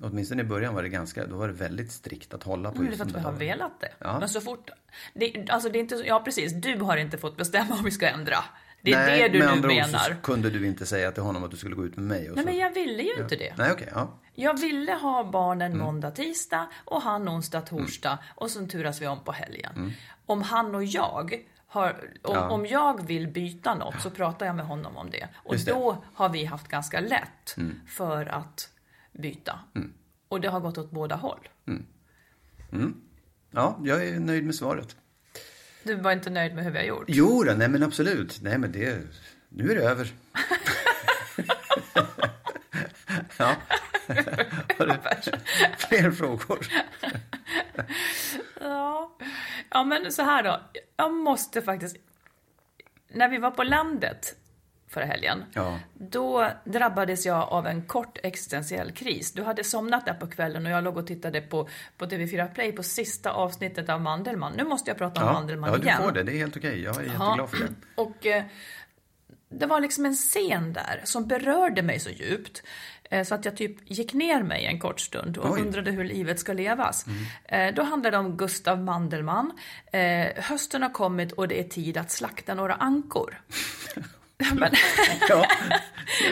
[0.00, 2.86] Åtminstone i början var det ganska, då var det väldigt strikt att hålla på är
[2.86, 3.88] just för att vi har velat det.
[3.98, 4.18] Ja.
[4.18, 4.70] Men så fort...
[5.14, 8.08] Det, alltså det är inte, ja precis, du har inte fått bestämma om vi ska
[8.08, 8.36] ändra.
[8.82, 9.98] Det är Nej, det du med nu andra ord menar.
[9.98, 12.36] så kunde du inte säga till honom att du skulle gå ut med mig och
[12.36, 12.50] Nej så.
[12.50, 13.54] men jag ville ju inte det.
[13.58, 14.18] Nej, okej, ja.
[14.34, 15.84] Jag ville ha barnen Mm.
[15.84, 19.72] måndag, tisdag och han onsdag, torsdag och sen turas vi om på helgen.
[19.76, 19.92] Mm.
[20.26, 21.34] Om han och jag
[21.66, 21.90] har,
[22.22, 22.48] om, Ja.
[22.48, 25.28] om jag vill byta något så pratar jag med honom om det.
[25.34, 25.70] Och det.
[25.70, 25.82] Mm.
[25.82, 27.56] då har vi haft ganska lätt
[27.88, 28.68] för att
[29.12, 29.58] byta.
[30.28, 31.48] Och det har gått åt båda håll.
[33.50, 34.96] Ja, jag är nöjd med svaret.
[35.82, 37.04] Du var inte nöjd med hur vi har gjort?
[37.08, 38.42] Jo då, nej men absolut.
[38.42, 38.98] Nej men det,
[39.48, 40.12] nu är det över.
[43.38, 43.56] ja.
[44.78, 44.94] Har du
[45.78, 46.66] fler frågor?
[48.60, 49.16] Ja.
[49.70, 50.60] ja, men så här då.
[50.96, 51.96] Jag måste faktiskt...
[53.08, 54.36] När vi var på landet
[54.92, 55.78] förra helgen, Ja.
[55.94, 59.32] då drabbades jag av en kort existentiell kris.
[59.32, 62.72] Du hade somnat där på kvällen och jag låg och tittade på, på TV4 Play
[62.72, 64.52] på sista avsnittet av Mandelmann.
[64.56, 66.02] Nu måste jag prata om Ja, Mandelmann ja du igen.
[66.02, 66.22] får det.
[66.22, 66.82] Det är helt okej.
[66.82, 67.68] Jag är jätteglad för det.
[68.02, 68.44] Och eh,
[69.48, 72.62] det var liksom en scen där som berörde mig så djupt.
[73.10, 75.52] eh, Så att jag typ gick ner mig en kort stund och Oj.
[75.52, 75.66] Mm.
[75.66, 77.04] undrade hur livet ska levas.
[77.44, 79.52] Eh, Då handlade det om Gustav Mandelmann.
[79.92, 83.40] Eh, Hösten har kommit och det är tid att slakta några ankor.
[84.54, 84.72] Men,
[85.28, 85.46] Ja,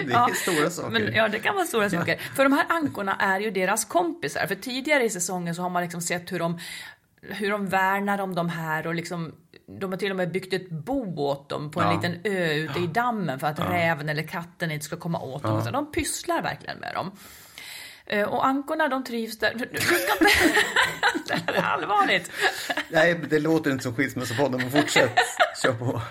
[0.07, 0.91] det är stora saker.
[0.91, 2.17] men, ja, det kan vara stora saker.
[2.37, 4.47] För de här ankorna är ju deras kompisar.
[4.47, 6.59] För tidigare i säsongen så har man liksom sett hur de,
[7.23, 9.33] hur de värnar om de här och liksom,
[9.81, 11.95] de har till och med byggt ett bo åt dem på en Ja.
[11.97, 15.63] liten ö ute i dammen för att räven eller katten inte ska komma åt dem.
[15.65, 17.11] Så de pysslar verkligen med dem.
[18.13, 19.55] Eh, Och ankorna de trivs där.
[19.55, 20.25] Du, du ska inte...
[21.27, 22.31] det här är allvarligt.
[22.89, 25.19] Nej, det låter inte som Skilsmässopodden, men fortsätt.
[25.63, 26.03] Kör på.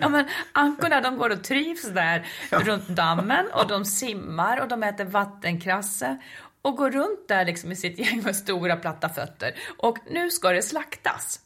[0.00, 4.82] Ja, men ankorna de går och trivs där runt dammen och de simmar och de
[4.82, 6.16] äter vattenkrasse
[6.62, 9.54] och går runt där liksom i sitt gäng med stora platta fötter.
[9.78, 11.40] Och nu ska det slaktas.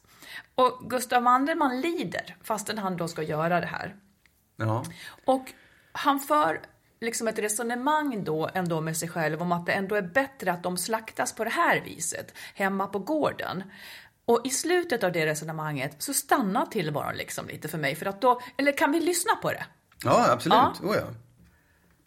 [0.55, 3.95] Och Gustav Mandelmann lider fastän han då ska göra det här.
[4.57, 4.83] Ja.
[5.25, 5.51] Och
[5.91, 6.59] han för
[7.01, 10.63] liksom ett resonemang då ändå med sig själv om att det ändå är bättre att
[10.63, 13.63] de slaktas på det här viset, hemma på gården.
[14.25, 18.21] Och i slutet av det resonemanget så stannar tillvaron liksom lite för mig för att
[18.21, 19.65] då, eller kan vi lyssna på det?
[20.03, 20.57] Ja, absolut.
[20.81, 20.87] Ja.
[20.87, 21.07] Oh, ja.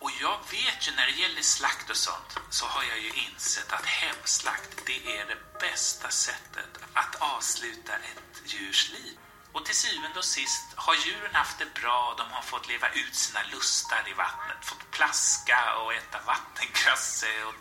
[0.00, 3.72] Och jag vet ju när det gäller slakt och sånt så har jag ju insett
[3.72, 9.16] att hemslakt det är det bästa sättet att avsluta ett djurs liv.
[9.54, 13.14] Och till syvende och sist har djuren haft det bra, de har fått leva ut
[13.14, 17.56] sina lustar i vattnet, fått plaska och äta vattenkrasse och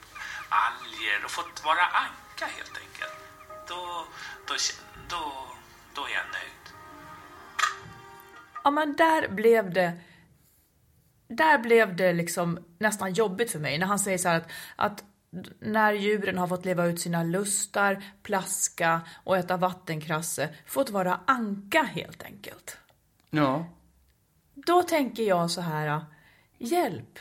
[0.49, 3.17] alger och fått vara anka helt enkelt.
[3.69, 3.81] Då,
[4.47, 4.53] då,
[5.09, 5.21] då,
[5.95, 6.65] då är jag nöjd.
[8.63, 9.99] Ja men där blev det
[11.27, 15.03] där blev det liksom nästan jobbigt för mig när han säger så här att, att
[15.59, 21.83] när djuren har fått leva ut sina lustar, plaska och äta vattenkrasse, fått vara anka
[21.83, 22.77] helt enkelt.
[23.29, 23.65] Ja.
[24.53, 26.05] Då tänker jag så här,
[26.57, 27.19] hjälp,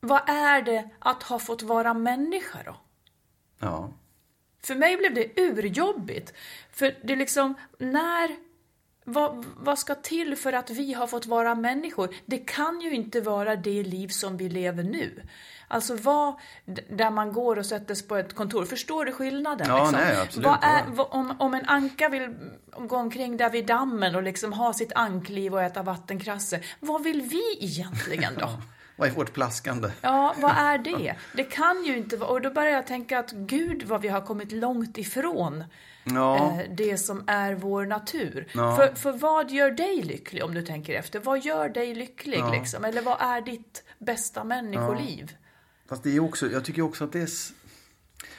[0.00, 2.76] vad är det att ha fått vara människa då?
[3.58, 3.92] Ja.
[4.62, 6.32] För mig blev det urjobbigt.
[6.70, 8.53] För det är liksom, när...
[9.04, 12.14] Vad, vad ska till för att vi har fått vara människor?
[12.26, 15.22] Det kan ju inte vara det liv som vi lever nu.
[15.68, 16.34] Alltså vad,
[16.90, 18.64] där man går och sätter sig på ett kontor.
[18.64, 19.66] Förstår du skillnaden?
[19.68, 20.00] Ja, liksom?
[20.00, 22.34] nej, absolut, Vad är, vad, om, om en anka vill
[22.78, 26.60] gå omkring där vid dammen och liksom ha sitt ankliv och äta vattenkrasse.
[26.80, 28.48] Vad vill vi egentligen då?
[28.96, 29.90] Vad är vårt plaskande?
[30.00, 31.14] Ja, vad är det?
[31.36, 32.30] Det kan ju inte vara...
[32.30, 35.64] Och då börjar jag tänka att gud vad vi har kommit långt ifrån
[36.04, 36.36] Ja.
[36.60, 38.46] eh, det som är vår natur.
[38.54, 38.76] Ja.
[38.76, 41.20] För, för vad gör dig lycklig om du tänker efter?
[41.20, 42.84] Vad gör dig lycklig liksom?
[42.84, 45.36] Eller vad är ditt bästa människoliv?
[45.88, 47.28] Fast det är också, jag tycker också att det är...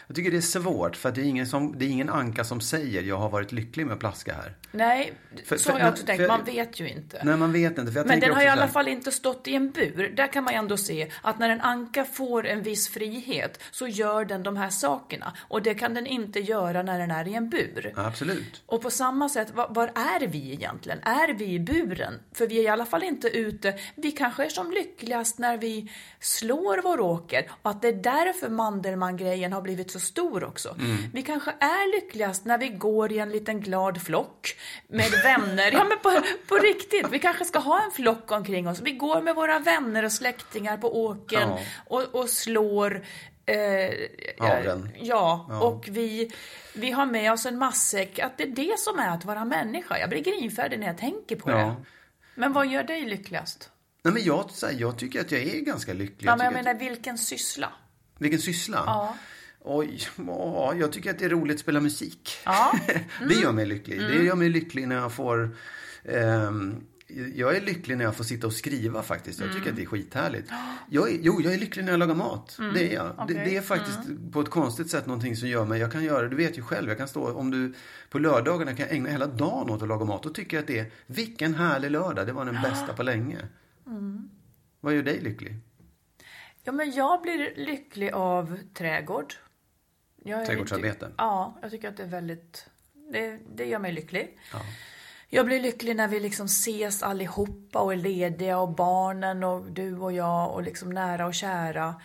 [0.08, 2.62] Jag tycker det är svårt för det är ingen, som, det är ingen anka som
[2.62, 4.56] säger jag har varit lycklig med plaska här.
[4.72, 5.14] Nej,
[5.46, 6.28] För- så har jag också för- tänkt.
[6.28, 7.22] Man vet ju inte.
[7.24, 8.04] Nej, man vet inte.
[8.06, 10.14] Men den har i alla fall inte stått i en bur.
[10.16, 13.88] Där kan man ju ändå se att när en anka får en viss frihet så
[13.88, 15.34] gör den de här sakerna.
[15.48, 17.94] Och det kan den inte göra när den är i en bur.
[17.96, 18.64] Absolut.
[18.66, 21.00] Och på samma sätt, var, var är vi egentligen?
[21.04, 22.14] Är vi i buren?
[22.34, 23.74] För vi är i alla fall inte ute.
[23.96, 27.52] Vi kanske är som lyckligast när vi slår vår åker.
[27.62, 30.76] Och att det är därför Mandelmann-grejen har blivit så stor också.
[31.14, 34.56] Vi kanske är lyckligast när vi går i en liten glad flock
[34.88, 35.72] med vänner.
[35.72, 38.82] Ja men på, på riktigt, vi kanske ska ha en flock omkring oss.
[38.82, 41.60] Vi går med våra vänner och släktingar på åkern Ja.
[41.88, 43.06] och, och slår
[43.46, 43.56] eh,
[44.40, 44.90] Haren.
[45.00, 46.32] Ja, och vi,
[46.74, 48.20] vi har med oss en matsäck.
[48.20, 50.00] Att det är det som är att vara människa.
[50.00, 51.60] Jag blir grinfärdig när jag tänker på det.
[51.60, 51.76] Ja.
[52.36, 53.70] Men vad gör dig lyckligast?
[54.04, 56.30] Nej, men jag, jag tycker att jag är ganska lycklig.
[56.30, 57.72] Ja, men jag tycker menar vilken syssla?
[58.20, 58.84] vilken syssla?
[58.86, 59.16] Ja.
[59.68, 62.38] Oj, ja, jag tycker att det är roligt att spela musik.
[62.46, 62.80] Ja.
[63.28, 64.00] det gör mig lycklig.
[64.00, 65.56] Det gör mig lycklig när jag får...
[66.04, 66.84] ehm,
[67.36, 69.40] jag är lycklig när jag får sitta och skriva faktiskt.
[69.40, 70.50] Jag tycker att det är skithärligt.
[70.90, 72.58] Jag är, jo, jag är lycklig när jag lagar mat.
[72.74, 73.06] Det är jag.
[73.06, 73.42] Det, Okej.
[73.46, 74.00] det är faktiskt
[74.32, 75.80] på ett konstigt sätt någonting som gör mig...
[75.80, 77.34] Jag kan göra, du vet ju själv, jag kan stå...
[77.34, 77.74] Om du
[78.10, 80.24] på lördagarna kan jag ägna hela dagen åt att laga mat.
[80.24, 80.92] Då tycker jag att det är...
[81.06, 82.28] Vilken härlig lördag.
[82.28, 83.38] Det var den bästa på länge.
[84.82, 85.56] Vad gör dig lycklig?
[86.64, 89.34] Ja, men jag blir lycklig av trädgård.
[90.28, 91.12] Jag är- Trädgårdsarbete?
[91.18, 92.66] Ja, jag tycker att det är väldigt...
[93.12, 94.38] Det, det gör mig lycklig.
[95.30, 99.98] Jag blir lycklig när vi liksom ses allihopa och är lediga och barnen och du
[99.98, 102.02] och jag och liksom nära och kära.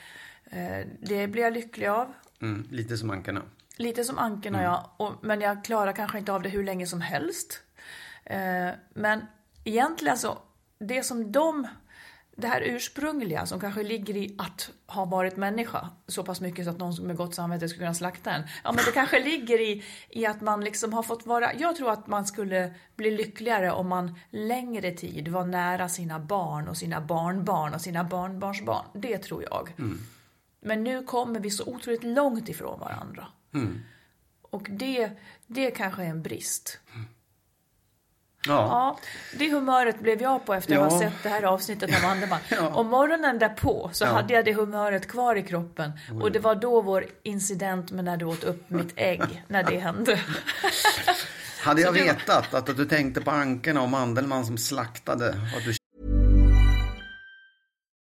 [0.50, 2.12] Eh, Det blir jag lycklig av.
[2.42, 3.42] Mm, lite som ankarna.
[3.76, 7.00] Lite som ankorna ja, och, men jag klarar kanske inte av det hur länge som
[7.00, 7.62] helst.
[8.24, 9.26] Eh, men
[9.64, 10.38] egentligen så,
[10.78, 11.66] det som de,
[12.40, 16.70] det här ursprungliga som kanske ligger i att ha varit människa så pass mycket så
[16.70, 18.42] att någon med gott samvete skulle kunna slakta en.
[18.64, 21.90] Ja men det kanske ligger i, i att man liksom har fått vara, jag tror
[21.90, 27.00] att man skulle bli lyckligare om man längre tid var nära sina barn och sina
[27.00, 28.84] barnbarn och sina barnbarnsbarn.
[28.94, 29.72] Det tror jag.
[30.60, 33.26] Men nu kommer vi så otroligt långt ifrån varandra.
[34.42, 35.10] Och det,
[35.46, 36.78] det kanske är en brist.
[38.46, 38.52] Ja.
[38.52, 38.98] Ja,
[39.38, 41.10] det humöret blev jag på efter att ha Ja.
[41.10, 42.38] sett det här avsnittet av Mandelmann.
[42.48, 42.68] Ja.
[42.68, 45.92] Och morgonen därpå så hade jag det humöret kvar i kroppen.
[46.22, 49.78] Och det var då vår incident med när du åt upp mitt ägg, när det
[49.78, 50.20] hände.
[51.62, 55.64] Hade jag vetat att, att du tänkte på ankarna och Mandelmann som slaktade och att
[55.64, 55.74] du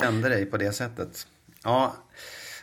[0.00, 1.26] Kände dig på det sättet.
[1.64, 1.94] Ja,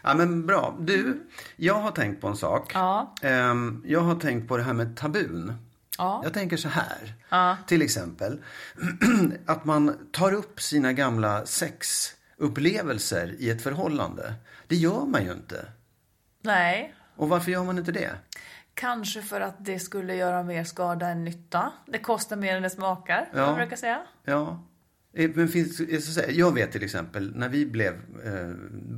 [0.03, 0.75] ja men bra.
[0.79, 2.71] Du, jag har tänkt på en sak.
[2.73, 3.13] Ja.
[3.21, 5.53] Ehm, Jag har tänkt på det här med tabun.
[5.97, 6.21] Ja.
[6.23, 7.55] Jag tänker så här.
[7.67, 8.43] Till exempel
[9.45, 14.33] att man tar upp sina gamla sexupplevelser i ett förhållande.
[14.67, 15.65] Det gör man ju inte.
[16.41, 18.11] Nej, Och varför gör man inte det?
[18.73, 21.71] Kanske för att det skulle göra mer skada än nytta.
[21.85, 23.45] Det kostar mer än det smakar, Ja.
[23.45, 24.01] man brukar säga.
[24.23, 24.63] Ja.
[25.13, 27.93] Eh, Men finns, jag, säga, jag vet till exempel när vi blev,
[28.25, 28.49] eh,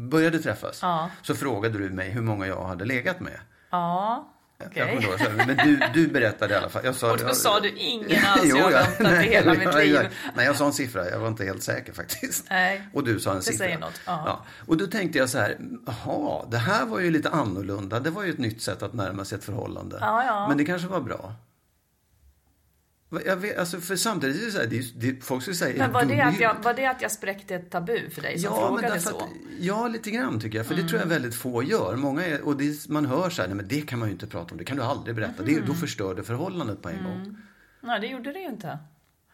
[0.09, 1.09] började träffas Ja.
[1.21, 3.39] så frågade du mig hur många jag hade legat med.
[3.71, 4.27] Ja,
[4.75, 6.85] här, Men du, du berättade i alla fall.
[6.85, 9.53] Jag sa, Och då jag- sa du ingen alls, jag har jag- väntat i hela
[9.53, 9.99] mitt liv.
[10.35, 11.09] Nej, jag sa en siffra.
[11.09, 12.45] Jag var inte helt säker faktiskt.
[12.49, 12.89] Nej.
[12.93, 13.57] Och du sa en Det siffra.
[13.57, 14.45] säger något, ja.
[14.67, 17.99] Och då tänkte jag så här, jaha, det här var ju lite annorlunda.
[17.99, 19.97] Det var ju ett nytt sätt att närma sig ett förhållande.
[20.01, 20.47] Ja, ja.
[20.47, 21.33] Men det kanske var bra.
[23.25, 25.91] Jag vet, alltså, för samtidigt är det så här, det det, folk skulle säga, Men
[25.91, 28.53] var du det, att jag, var det att jag spräckte ett tabu för dig som
[28.53, 29.17] Ja, men frågade därför så?
[29.17, 30.67] att, ja, lite grann tycker jag.
[30.67, 31.95] För det tror jag väldigt få gör.
[31.95, 34.27] Många är, och det, man hör så här, nej men det kan man ju inte
[34.27, 34.57] prata om.
[34.57, 35.43] Det kan du aldrig berätta.
[35.43, 37.37] Det, då förstör det förhållandet på en gång.
[37.81, 38.79] Nej, det gjorde det ju inte.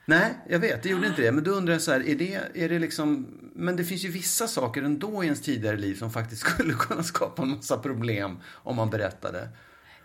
[0.05, 1.31] Nej, jag vet, det gjorde inte det.
[1.31, 3.27] Men då undrar jag så här, är det, är det liksom...
[3.55, 7.03] Men det finns ju vissa saker ändå i ens tidigare liv som faktiskt skulle kunna
[7.03, 9.49] skapa en massa problem om man berättade.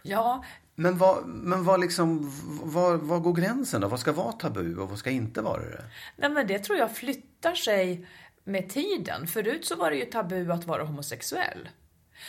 [0.02, 3.88] Ja, Men vad, men vad liksom, vad, vad går gränsen då?
[3.88, 5.84] Vad ska vara tabu och vad ska inte vara det?
[6.16, 8.06] nej men det tror jag flyttar sig
[8.44, 9.26] med tiden.
[9.26, 11.68] Förut så var det ju tabu att vara homosexuell.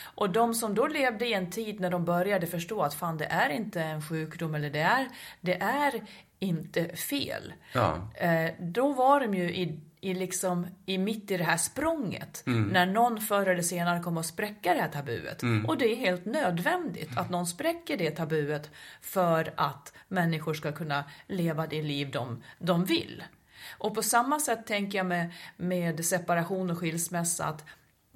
[0.02, 3.24] Och de som då levde i en tid när de började förstå att fan det
[3.24, 5.08] är inte en sjukdom eller det är,
[5.40, 6.02] det är
[6.38, 7.52] inte fel.
[7.72, 8.08] Ja.
[8.14, 12.42] Eh, då var de ju i, i, liksom, i mitt i det här språnget.
[12.72, 15.42] När någon förr eller senare kommer att spräcka det här tabuet.
[15.66, 21.04] Och det är helt nödvändigt att någon spräcker det tabuet för att människor ska kunna
[21.26, 23.24] leva det liv de, de vill.
[23.78, 27.64] Och på samma sätt tänker jag med, med separation och skilsmässa att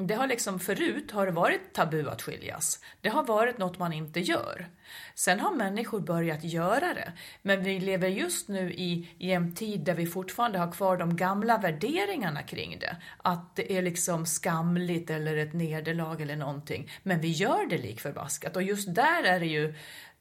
[0.07, 2.81] det har liksom förut har det varit tabu att skiljas.
[3.01, 4.69] Det har varit något man inte gör.
[5.15, 7.13] Sen har människor börjat göra det.
[7.43, 11.17] Men vi lever just nu i, i en tid där vi fortfarande har kvar de
[11.17, 12.97] gamla värderingarna kring det.
[13.17, 16.91] Att det är liksom skamligt eller ett nederlag eller någonting.
[17.03, 18.57] Men vi gör det lik förbaskat.
[18.57, 19.75] Och just där är det ju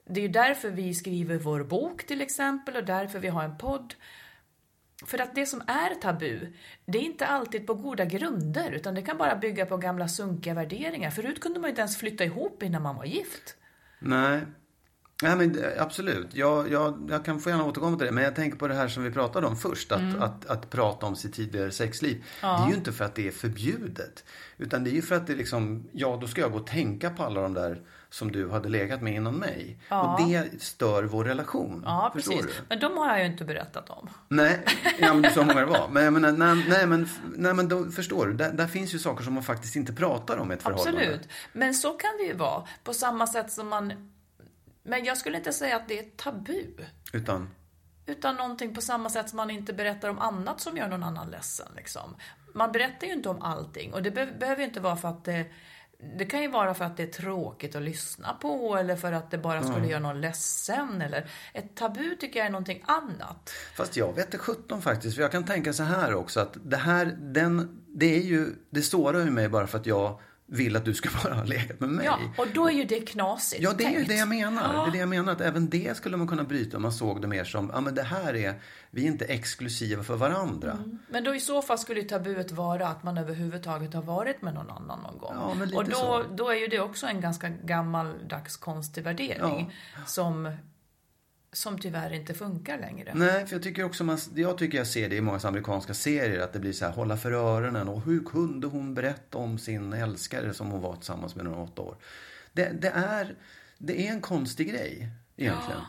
[0.09, 3.57] det är ju därför vi skriver vår bok till exempel och därför vi har en
[3.57, 3.93] podd.
[5.05, 6.53] För att det som är tabu,
[6.85, 10.53] det är inte alltid på goda grunder, utan det kan bara bygga på gamla sunkiga
[10.53, 11.11] värderingar.
[11.11, 13.55] Förut kunde man ju inte ens flytta ihop innan man var gift.
[13.99, 14.41] Nej.
[15.23, 16.27] Nej men det- absolut.
[16.35, 18.11] Jag, jag, jag kan få gärna återkomma till det.
[18.11, 19.91] Men jag tänker på det här som vi pratade om först.
[19.91, 20.21] Att, Mm.
[20.21, 22.23] att, att prata om sitt tidigare sexliv.
[22.41, 24.23] Det är ju inte för att det är förbjudet.
[24.57, 27.09] Utan det är ju för att det liksom, ja då ska jag gå och tänka
[27.09, 29.79] på alla de där som du hade legat med innan mig.
[29.89, 31.81] Och det stör vår relation.
[31.85, 32.41] Ja, precis.
[32.41, 32.47] du?
[32.69, 34.09] Men de har jag ju inte berättat om.
[34.27, 34.59] Nej,
[34.99, 35.87] ja, men du sa hur många det var.
[35.91, 38.33] Men menar, nej, nej, men, nej men då förstår du.
[38.33, 40.99] Där, där finns ju saker som man faktiskt inte pratar om i ett förhållande.
[41.01, 41.29] Absolut.
[41.53, 42.63] Men så kan det ju vara.
[42.83, 43.93] På samma sätt som man...
[44.87, 46.65] Men jag skulle inte säga att det är tabu.
[47.13, 47.49] Utan,
[48.05, 51.29] Utan någonting på samma sätt som man inte berättar om annat som gör någon annan
[51.31, 51.67] ledsen.
[51.75, 52.15] Liksom.
[52.53, 53.93] Man berättar ju inte om allting.
[53.93, 55.45] Och det be- behöver ju inte vara för att det...
[56.17, 59.31] Det kan ju vara för att det är tråkigt att lyssna på eller för att
[59.31, 61.01] det bara skulle göra någon ledsen.
[61.01, 63.49] Eller ett tabu tycker jag är någonting annat.
[63.75, 65.15] Fast jag vet inte 17 faktiskt.
[65.15, 68.81] För jag kan tänka så här också att det här, den, det är ju, det
[68.81, 71.89] sårar ju mig bara för att jag vill att du ska bara ha legat med
[71.89, 72.05] mig.
[72.05, 74.73] Ja, och då är ju det knasigt Ja, det är ju det jag menar.
[74.73, 74.81] Ja.
[74.81, 75.31] Det är det jag menar.
[75.31, 77.95] Att även det skulle man kunna bryta om man såg det mer som, ja men
[77.95, 80.77] det här är, vi är inte exklusiva för varandra.
[81.09, 84.69] Men då i så fall skulle tabuet vara att man överhuvudtaget har varit med någon
[84.69, 85.33] annan någon gång.
[85.35, 86.23] Ja, men lite och då, så.
[86.35, 89.73] då är ju det också en ganska gammaldags konstig värdering.
[90.05, 90.51] Som,
[91.51, 93.11] som tyvärr inte funkar längre.
[93.15, 96.39] Nej, för jag tycker också man, jag tycker jag ser det i många amerikanska serier
[96.39, 99.93] att det blir så här hålla för öronen och hur kunde hon berätta om sin
[99.93, 101.97] älskare som hon var tillsammans med några åtta år.
[102.53, 103.35] Det, det är,
[103.77, 105.81] det är en konstig grej egentligen.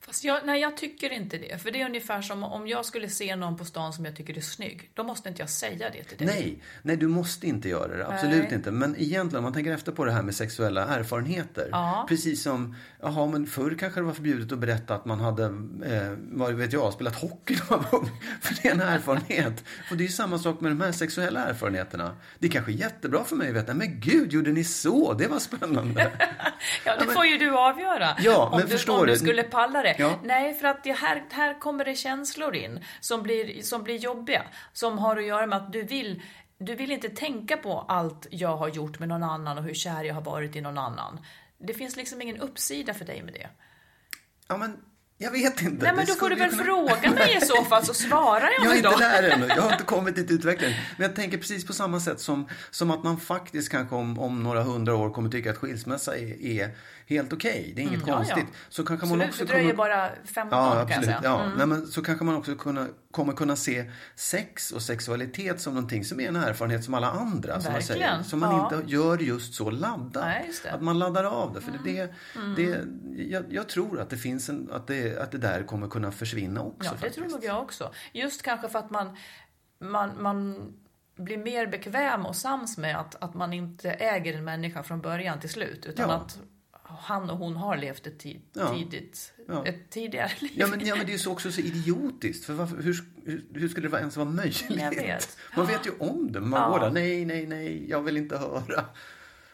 [0.00, 1.62] Fast jag, nej, jag tycker inte det.
[1.62, 4.36] För det är ungefär som om jag skulle se någon på stan som jag tycker
[4.36, 4.90] är snygg.
[4.94, 6.26] Då måste inte jag säga det till dig.
[6.26, 8.06] Nej, nej du måste inte göra det.
[8.06, 8.54] Absolut Nej.
[8.54, 8.70] inte.
[8.70, 11.68] Men egentligen om man tänker efter på det här med sexuella erfarenheter.
[11.72, 12.06] Ja.
[12.08, 16.16] Precis som, jaha men förr kanske det var förbjudet att berätta att man hade, eh,
[16.18, 18.10] vad vet jag, spelat hockey när man var ung.
[18.40, 19.64] För det är en erfarenhet.
[19.90, 22.16] Och det är ju samma sak med de här sexuella erfarenheterna.
[22.38, 25.12] Det är kanske jättebra för mig att veta, men gud, gjorde ni så?
[25.14, 26.12] Det var spännande.
[26.84, 28.16] Ja, det får ju du avgöra.
[28.18, 29.18] Ja, om men du, förstår om du du?
[29.18, 29.87] skulle palla det.
[29.98, 30.18] Ja.
[30.24, 34.42] Nej, för att det här, här kommer det känslor in som blir, som blir jobbiga.
[34.72, 36.22] Som har att göra med att du vill
[36.58, 40.04] du vill inte tänka på allt jag har gjort med någon annan och hur kär
[40.04, 41.20] jag har varit i någon annan.
[41.58, 43.48] Det finns liksom ingen uppsida för dig med det.
[44.48, 44.76] Ja, men
[45.20, 45.84] Jag vet inte.
[45.84, 48.64] Nej, men då får du väl ju fråga mig i så fall så svarar jag
[48.66, 48.96] Jag är inte då.
[48.98, 50.76] där ännu, jag har inte kommit dit i utvecklingen.
[50.96, 54.42] Men jag tänker precis på samma sätt som, som att man faktiskt kanske om, om
[54.42, 56.70] några hundra år kommer tycka att skilsmässa är, är
[57.06, 57.72] helt okej.
[57.76, 58.44] Det är inget Mm, ja, konstigt.
[58.50, 58.56] ja.
[58.68, 59.76] Så kanske man Absolut, också det dröjer kommer...
[59.88, 61.04] bara 15 Ja, år kan jag absolut.
[61.06, 61.20] säga.
[61.22, 61.58] Ja, Mm.
[61.58, 66.04] nej, men så kanske man också kunna, kommer kunna se sex och sexualitet som någonting
[66.04, 67.60] som är en erfarenhet som alla andra.
[67.60, 68.76] Som, man säger, Verkligen, som man ja.
[68.76, 70.24] inte gör just så laddad.
[70.24, 70.72] Nej, just det.
[70.72, 71.60] Att man laddar av det.
[71.60, 72.54] För det, det, Mm.
[72.54, 76.12] det, jag, jag tror att det finns en, att det, att det där kommer kunna
[76.12, 76.88] försvinna också.
[76.88, 77.14] Ja, det faktiskt.
[77.18, 77.92] tror nog jag också.
[78.12, 79.16] Just kanske för att man,
[79.80, 80.72] man, man
[81.16, 85.40] blir mer bekväm och sams med att, att man inte äger en människa från början
[85.40, 85.86] till slut.
[85.86, 86.14] Utan Ja.
[86.16, 86.38] att
[87.00, 88.74] han och hon har levt ett, tid, Ja.
[88.74, 89.66] tidigt, Ja.
[89.66, 90.50] ett tidigare liv.
[90.54, 92.44] Ja men, ja, men det är ju så också så idiotiskt.
[92.44, 93.04] För varför, hur,
[93.54, 94.70] hur, skulle det ens vara möjligt?
[94.96, 95.38] Vet.
[95.56, 96.40] Man vet ju om det.
[96.40, 98.84] men Man går där, nej, nej, nej, jag vill inte höra.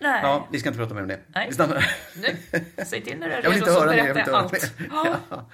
[0.01, 0.21] Nej.
[0.23, 1.21] Ja, vi ska inte prata mer om det.
[1.27, 1.47] Nej.
[1.49, 1.87] Vi stannar.
[2.17, 2.37] Nu,
[2.85, 4.53] säg till när du är Jag vill redo inte så höra berättar jag allt.
[4.93, 5.51] höra Ja.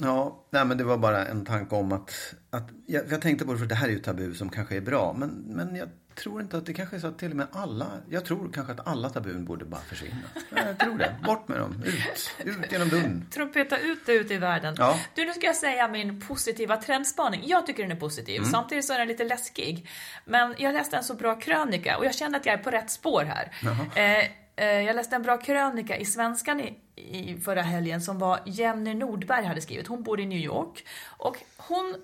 [0.00, 3.52] Ja, nej, men det var bara en tanke om att, att jag, jag tänkte på
[3.52, 5.14] det för det här är ju tabu som kanske är bra.
[5.18, 7.86] Men, men jag tror inte att det kanske är så att till och med alla,
[8.08, 10.16] jag tror kanske att alla tabun borde bara försvinna.
[10.34, 11.16] Ja, Jag tror det.
[11.24, 11.82] Bort med dem.
[11.86, 13.26] Ut, ut genom dörren.
[13.30, 14.74] Trumpeta ut det ut i världen.
[14.78, 15.00] Ja.
[15.14, 17.42] Du, nu ska jag säga min positiva trendspaning.
[17.46, 18.38] Jag tycker den är positiv.
[18.38, 18.50] Mm.
[18.50, 19.88] Samtidigt så är den lite läskig.
[20.24, 22.90] Men jag läste en så bra krönika och jag känner att jag är på rätt
[22.90, 23.52] spår här.
[23.94, 28.40] Eh, eh, jag läste en bra krönika i Svenskan i, i förra helgen som var
[28.46, 29.86] Jenny Nordberg hade skrivit.
[29.86, 30.86] Hon bor i New York.
[31.06, 31.94] Och hon,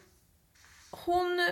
[0.90, 1.50] hon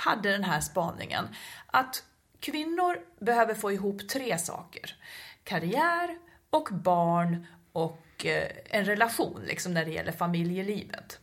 [0.00, 1.28] hade den här spaningen
[1.66, 2.04] att
[2.40, 4.96] kvinnor behöver få ihop tre saker.
[5.44, 6.18] Karriär
[6.50, 11.20] och barn och eh, en relation liksom när det gäller familjelivet.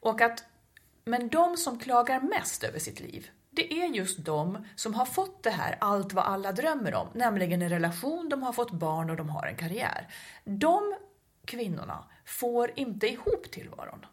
[0.00, 0.44] Och att,
[1.04, 5.42] men de som klagar mest över sitt liv, det är just de som har fått
[5.42, 9.16] det här, allt vad alla drömmer om, nämligen en relation, de har fått barn och
[9.16, 10.08] de har en karriär.
[10.44, 10.94] De
[11.44, 14.06] kvinnorna får inte ihop tillvaron.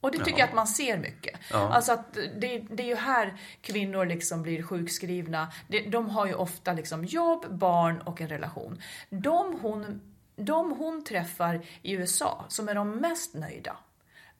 [0.00, 1.40] Och det tycker jag att man ser mycket.
[1.50, 1.68] Ja.
[1.68, 5.52] Alltså att det, det är ju här kvinnor liksom blir sjukskrivna.
[5.68, 8.82] De, de har ju ofta liksom jobb, barn och en relation.
[9.10, 10.00] De hon,
[10.36, 13.76] de hon träffar i USA som är de mest nöjda,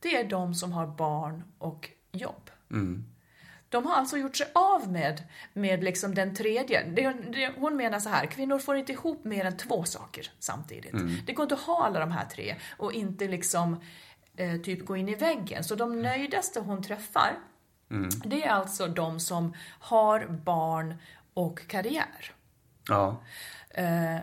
[0.01, 2.51] det är de som har barn och jobb.
[3.69, 6.85] De har alltså gjort sig av med, med liksom den tredje.
[6.85, 10.95] Det, det, hon menar så här, kvinnor får inte ihop mer än två saker samtidigt.
[11.27, 13.81] Det går inte att ha alla de här tre och inte liksom
[14.39, 15.65] eh, typ gå in i väggen.
[15.65, 17.39] Så de nöjdaste hon träffar,
[18.25, 20.95] det är alltså de som har barn
[21.35, 22.35] och karriär.
[22.89, 23.23] Ja.
[23.71, 24.19] Eh,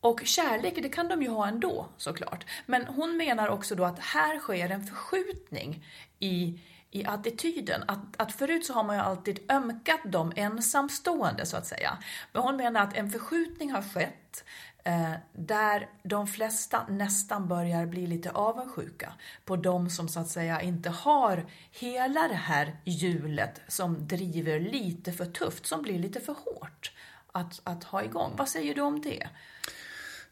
[0.00, 2.46] och kärlek, det kan de ju ha ändå såklart.
[2.66, 5.84] Men hon menar också då att här sker en förskjutning
[6.18, 7.84] i, i attityden.
[7.88, 11.98] Att, att förut så har man ju alltid ömkat de ensamstående så att säga.
[12.32, 14.44] Men hon menar att en förskjutning har skett
[14.86, 19.12] eh, där de flesta nästan börjar bli lite avundsjuka
[19.44, 25.12] på de som så att säga inte har hela det här hjulet som driver lite
[25.12, 26.92] för tufft, som blir lite för hårt
[27.32, 28.32] att, att ha igång.
[28.36, 29.28] Vad säger du om det?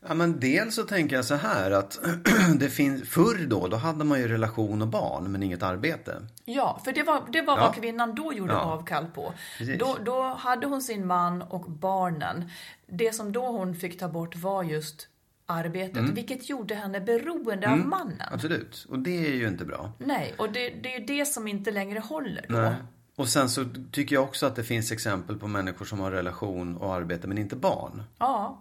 [0.08, 1.98] Ja, men dels så tänker jag så här att
[2.58, 6.26] det finns, förr då, då hade man ju relation och barn men inget arbete.
[6.44, 7.64] Ja, för det var, det var Ja.
[7.66, 8.58] vad kvinnan då gjorde Ja.
[8.60, 9.34] avkall på.
[9.58, 9.78] Precis.
[9.78, 12.50] Då, då hade hon sin man och barnen.
[12.86, 15.08] Det som då hon fick ta bort var just
[15.46, 16.14] arbetet, Mm.
[16.14, 18.28] vilket gjorde henne beroende av mannen.
[18.32, 18.86] Absolut.
[18.88, 19.92] Och det är ju inte bra.
[19.98, 22.54] Nej, och det, det är ju det som inte längre håller då.
[22.56, 22.74] Nej.
[23.16, 26.76] Och sen så tycker jag också att det finns exempel på människor som har relation
[26.76, 28.02] och arbete men inte barn.
[28.18, 28.60] Ja,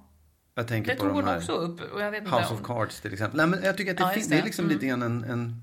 [0.55, 1.81] Jag tänker det på tog de hon här också upp.
[1.93, 3.37] Och jag vet inte House om- of Cards till exempel.
[3.37, 4.45] Nej, men jag tycker att det, Ja, fin- just det är det.
[4.45, 4.73] liksom Mm.
[4.75, 5.61] lite grann en, en,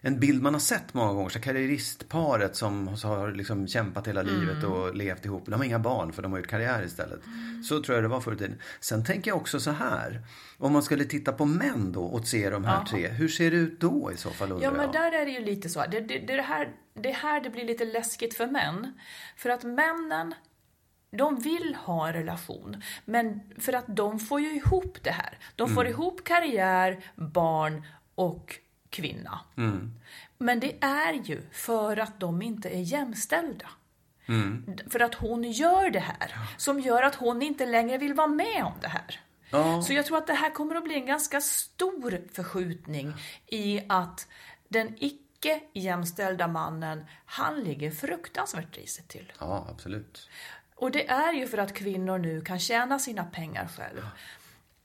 [0.00, 1.28] en bild man har sett många gånger.
[1.30, 4.40] Så karriäristparet som har liksom kämpat hela Mm.
[4.40, 5.42] livet och levt ihop.
[5.46, 7.20] De har inga barn för de har gjort karriär istället.
[7.68, 8.58] Så tror jag det var förr i tiden.
[8.80, 10.22] Sen tänker jag också så här.
[10.58, 12.86] Om man skulle titta på män då och se de här Jaha.
[12.86, 13.08] tre.
[13.08, 14.92] Hur ser det ut då i så fall Ja, men jag?
[14.92, 15.80] där är det ju lite så.
[15.90, 18.98] Det, det, det, är det, här, det är här det blir lite läskigt för män.
[19.36, 20.34] För att männen,
[21.16, 22.82] de vill ha en relation.
[23.04, 25.38] Men för att de får ju ihop det här.
[25.56, 27.82] De får ihop karriär, barn
[28.14, 28.58] och
[28.90, 29.40] kvinna.
[30.38, 33.66] Men det är ju för att de inte är jämställda.
[34.86, 38.64] För att hon gör det här, som gör att hon inte längre vill vara med
[38.64, 39.20] om det här.
[39.50, 39.82] Ja.
[39.82, 43.12] Så jag tror att det här kommer att bli en ganska stor förskjutning
[43.46, 44.28] i att
[44.68, 49.32] den icke jämställda mannen, han ligger fruktansvärt risigt till.
[49.40, 50.28] Ja, absolut.
[50.76, 54.02] Och det är ju för att kvinnor nu kan tjäna sina pengar själv.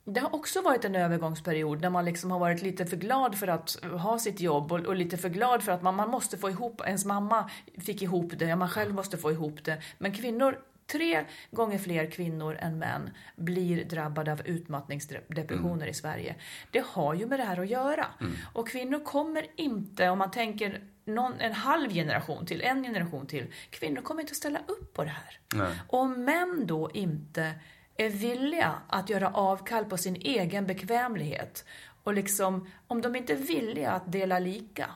[0.04, 3.48] Det har också varit en övergångsperiod där man liksom har varit lite för glad för
[3.48, 6.50] att ha sitt jobb och, och lite för glad för att man, man måste få
[6.50, 9.82] ihop, ens mamma fick ihop det, man själv måste få ihop det.
[9.98, 10.58] Men kvinnor
[10.92, 15.88] tre gånger fler kvinnor än män blir drabbade av utmattningsdepressioner Mm.
[15.88, 16.34] i Sverige.
[16.70, 18.06] Det har ju med det här att göra.
[18.52, 20.80] Och kvinnor kommer inte, om man tänker
[21.14, 25.04] någon, en halv generation till, en generation till, kvinnor kommer inte att ställa upp på
[25.04, 25.38] det här.
[25.54, 25.80] Nej.
[25.88, 27.54] Om män då inte
[27.96, 31.64] är villiga att göra avkall på sin egen bekvämlighet
[32.02, 34.86] och liksom, om de inte är villiga att dela lika,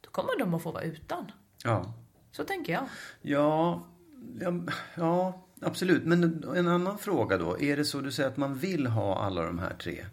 [0.00, 1.32] då kommer de att få vara utan.
[1.64, 1.94] Ja.
[2.32, 2.88] Så tänker jag.
[3.22, 3.86] Ja,
[4.40, 4.52] ja,
[4.94, 6.04] ja, absolut.
[6.04, 7.60] Men en annan fråga då.
[7.60, 10.04] Är det så du säger att man vill ha alla de här tre?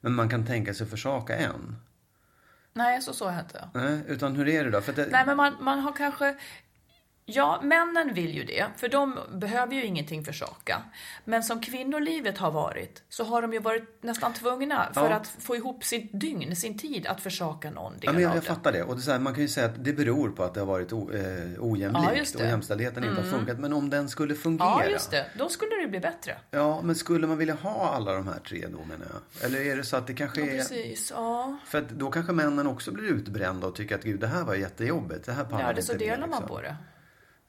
[0.00, 1.76] Men man kan tänka sig försaka en?
[2.78, 3.68] Nej, så sa jag inte.
[3.74, 4.80] Nej, utan hur är det då?
[4.80, 6.34] Det, Nej, men man, man har kanske...
[7.30, 10.82] Ja, männen vill ju det, för de behöver ju ingenting försaka.
[11.24, 15.16] Men som kvinnolivet har varit, så har de ju varit nästan tvungna för Ja.
[15.16, 18.36] att få ihop sitt dygn, sin tid, att försaka någon del Ja, men jag, av
[18.36, 18.46] jag det.
[18.48, 18.82] fattar det.
[18.82, 20.92] Och det här, man kan ju säga att det beror på att det har varit
[20.92, 21.20] o, eh,
[21.52, 22.42] Ja, ojämlikt det.
[22.44, 23.58] och jämställdheten inte har funkat.
[23.58, 24.64] Men om den skulle fungera?
[24.66, 25.26] Ja, just det.
[25.38, 26.36] Då skulle det bli bättre.
[26.50, 29.44] Ja, men skulle man vilja ha alla de här tre då menar jag?
[29.46, 30.58] Eller är det så att det kanske Ja, är...
[30.58, 31.12] precis.
[31.14, 31.56] Ja.
[31.66, 34.54] För att då kanske männen också blir utbrända och tycker att gud det här var
[34.54, 35.26] jättejobbigt.
[35.26, 36.48] Det här pallar Ja, det så delar man liksom.
[36.48, 36.76] på det.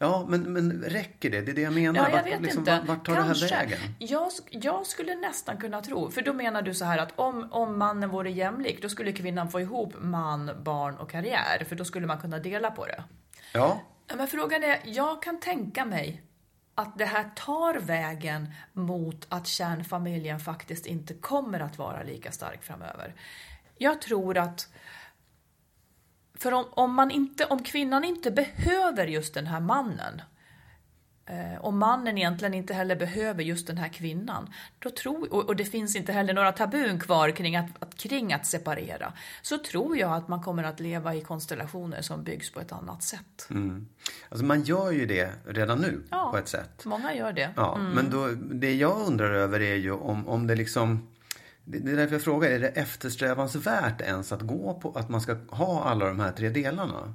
[0.02, 1.42] Ja, men, men räcker det?
[1.42, 2.00] Det är det jag menar.
[2.00, 2.72] Ja, jag Vart- vet liksom, inte.
[2.72, 3.48] Vart, vart tar Kanske.
[3.48, 3.80] det här vägen?
[4.00, 7.80] Jag, jag skulle nästan kunna tro, för då menar du så här att om, om
[7.80, 12.08] mannen vore jämlik, då skulle kvinnan få ihop man, barn och karriär, för då skulle
[12.08, 13.04] man kunna dela på det.
[13.54, 13.82] Ja,
[14.16, 16.24] Men frågan är, jag kan tänka mig
[16.76, 22.64] att det här tar vägen mot att kärnfamiljen faktiskt inte kommer att vara lika stark
[22.64, 23.16] framöver.
[23.78, 24.68] Jag tror att
[26.40, 30.22] för om, om, man inte, om kvinnan inte behöver just den här mannen
[31.26, 35.56] eh, och mannen egentligen inte heller behöver just den här kvinnan, då tror, och, och
[35.56, 39.98] det finns inte heller några tabun kvar kring att, att, kring att separera, så tror
[39.98, 43.48] jag att man kommer att leva i konstellationer som byggs på ett annat sätt.
[44.30, 46.32] alltså man gör ju det redan nu Ja.
[46.32, 46.86] på ett sätt.
[46.86, 47.54] Många gör det.
[47.56, 51.08] Ja, men då, det jag undrar över är ju om, om det liksom...
[51.72, 55.36] Det är därför jag frågar, är det eftersträvansvärt ens att gå på att man ska
[55.50, 57.14] ha alla de här tre delarna?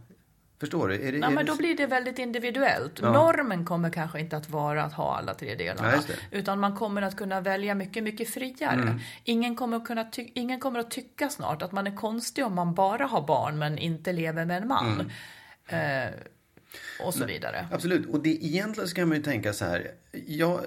[0.60, 0.94] Förstår du?
[0.94, 2.92] Är det, är men det- då blir det väldigt individuellt.
[3.02, 3.12] Ja.
[3.12, 5.92] Normen kommer kanske inte att vara att ha alla tre delarna.
[5.92, 8.72] Ja, utan man kommer att kunna välja mycket, mycket friare.
[8.82, 8.98] Mm.
[9.24, 12.74] Ingen, kommer att kunna ingen kommer att tycka snart att man är konstig om man
[12.74, 15.10] bara har barn men inte lever med en man.
[15.68, 16.08] Mm.
[16.08, 16.14] Eh,
[17.06, 17.68] och så vidare.
[17.72, 19.90] Absolut, och det, egentligen så kan man ju tänka så här.
[20.26, 20.60] Jag,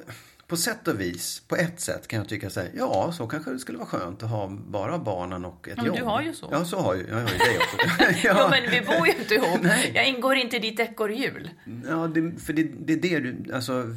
[0.48, 2.70] på sätt och vis, på ett sätt kan jag tycka så här.
[2.78, 5.96] Ja, så kanske det skulle vara skönt att ha bara barnen och ett men jobb.
[5.98, 6.48] du har ju så.
[6.52, 7.78] Ja, så har ju, jag har ju dig också.
[8.28, 8.48] Ja.
[8.52, 9.60] men vi bor ju inte ihop.
[9.94, 11.50] Jag ingår inte i ditt ekorrhjul.
[11.88, 13.96] Ja, det, för det, det är det du, alltså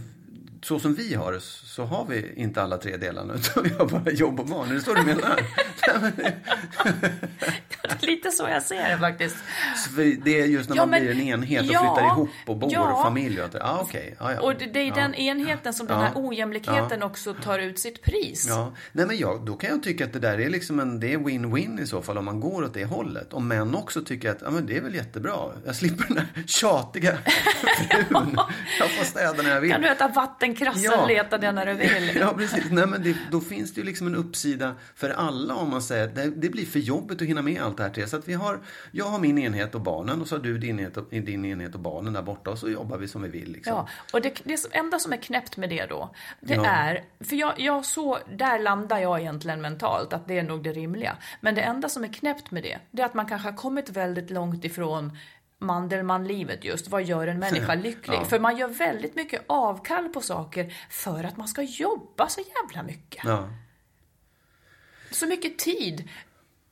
[0.63, 4.11] så som vi har så har vi inte alla tre delarna utan vi har bara
[4.11, 4.71] jobb och barn.
[4.71, 5.41] Är det så du menar?
[8.01, 9.37] Det är lite så jag ser det faktiskt.
[9.77, 9.91] Så
[10.25, 12.57] det är just när Ja, man men- blir en enhet och ja, flyttar ihop och
[12.57, 12.93] bor ja.
[12.93, 13.59] och familj och det.
[13.59, 14.17] Ja, okej.
[14.19, 14.41] Ja, ja.
[14.41, 18.47] Och det, det är den enheten som den här ojämlikheten också tar ut sitt pris.
[18.49, 21.13] Ja, nej men jag, då kan jag tycka att det där är liksom en, det
[21.13, 23.33] är win-win i så fall om man går åt det hållet.
[23.33, 25.37] Om män också tycker att, ja men det är väl jättebra.
[25.67, 27.17] Jag slipper den här tjatiga
[28.09, 28.39] frun.
[28.79, 29.71] Jag får städa när jag vill.
[29.73, 30.13] Kan du äta
[30.51, 31.07] vattenkrassen, Ja.
[31.07, 32.17] leta det när du vill.
[32.21, 32.65] Ja, precis.
[32.71, 36.05] Nej, men det, då finns det ju liksom en uppsida för alla om man säger
[36.05, 38.09] att det, det blir för jobbigt att hinna med allt det här till.
[38.09, 38.59] Så att vi har,
[38.93, 41.75] jag har min enhet och barnen och så har du din enhet och, din enhet
[41.75, 43.53] och barnen där borta och så jobbar vi som vi vill.
[43.53, 43.73] Liksom.
[43.75, 46.67] Ja, och det, det enda som är knäppt med det då, det Ja.
[46.67, 50.73] är, för jag, jag så, där landar jag egentligen mentalt, att det är nog det
[50.73, 51.17] rimliga.
[51.41, 53.91] Men det enda som är knäppt med det, det är att man kanske har kommit
[53.91, 55.19] väldigt långt ifrån
[55.61, 56.89] Mandelmann-livet just.
[56.89, 58.17] Vad gör en människa lycklig?
[58.17, 58.25] Ja.
[58.25, 62.83] För man gör väldigt mycket avkall på saker för att man ska jobba så jävla
[62.83, 63.25] mycket.
[63.25, 63.49] Ja.
[65.11, 66.09] Så mycket tid.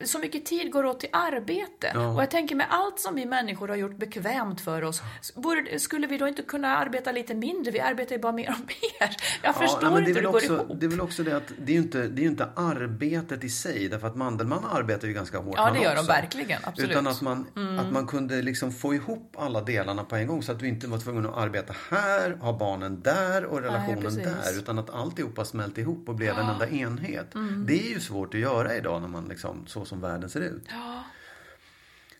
[0.05, 1.91] Så mycket tid går åt till arbete.
[1.93, 2.07] Ja.
[2.07, 5.01] Och jag tänker med allt som vi människor har gjort bekvämt för oss,
[5.35, 7.71] borde, skulle vi då inte kunna arbeta lite mindre?
[7.71, 9.15] Vi arbetar ju bara mer och mer.
[9.43, 10.67] Jag förstår nej, inte hur det går också, ihop.
[10.79, 13.43] Det är väl också det att det är ju inte, det är ju inte arbetet
[13.43, 13.87] i sig.
[13.89, 16.11] Därför att Mandelmann arbetar ju ganska hårt Ja, det gör de också.
[16.11, 16.91] verkligen, absolut.
[16.91, 17.05] Mm.
[17.05, 20.43] Utan att man, att man kunde liksom få ihop alla delarna på en gång.
[20.43, 24.23] Så att du inte var tvungen att arbeta här, ha barnen där och relationen precis.
[24.23, 24.57] där.
[24.59, 27.35] Utan att alltihopa smälte ihop och blev en enda enhet.
[27.35, 27.65] Mm.
[27.67, 30.63] Det är ju svårt att göra idag när man liksom, så som världen ser ut.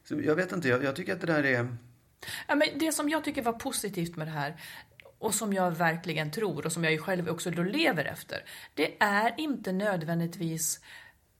[0.03, 1.77] Så jag vet inte, jag, jag tycker att det där är...
[2.47, 4.61] Ja, men det som jag tycker var positivt med det här
[5.19, 8.43] och som jag verkligen tror och som jag ju själv också då lever efter.
[8.73, 10.79] Det är inte nödvändigtvis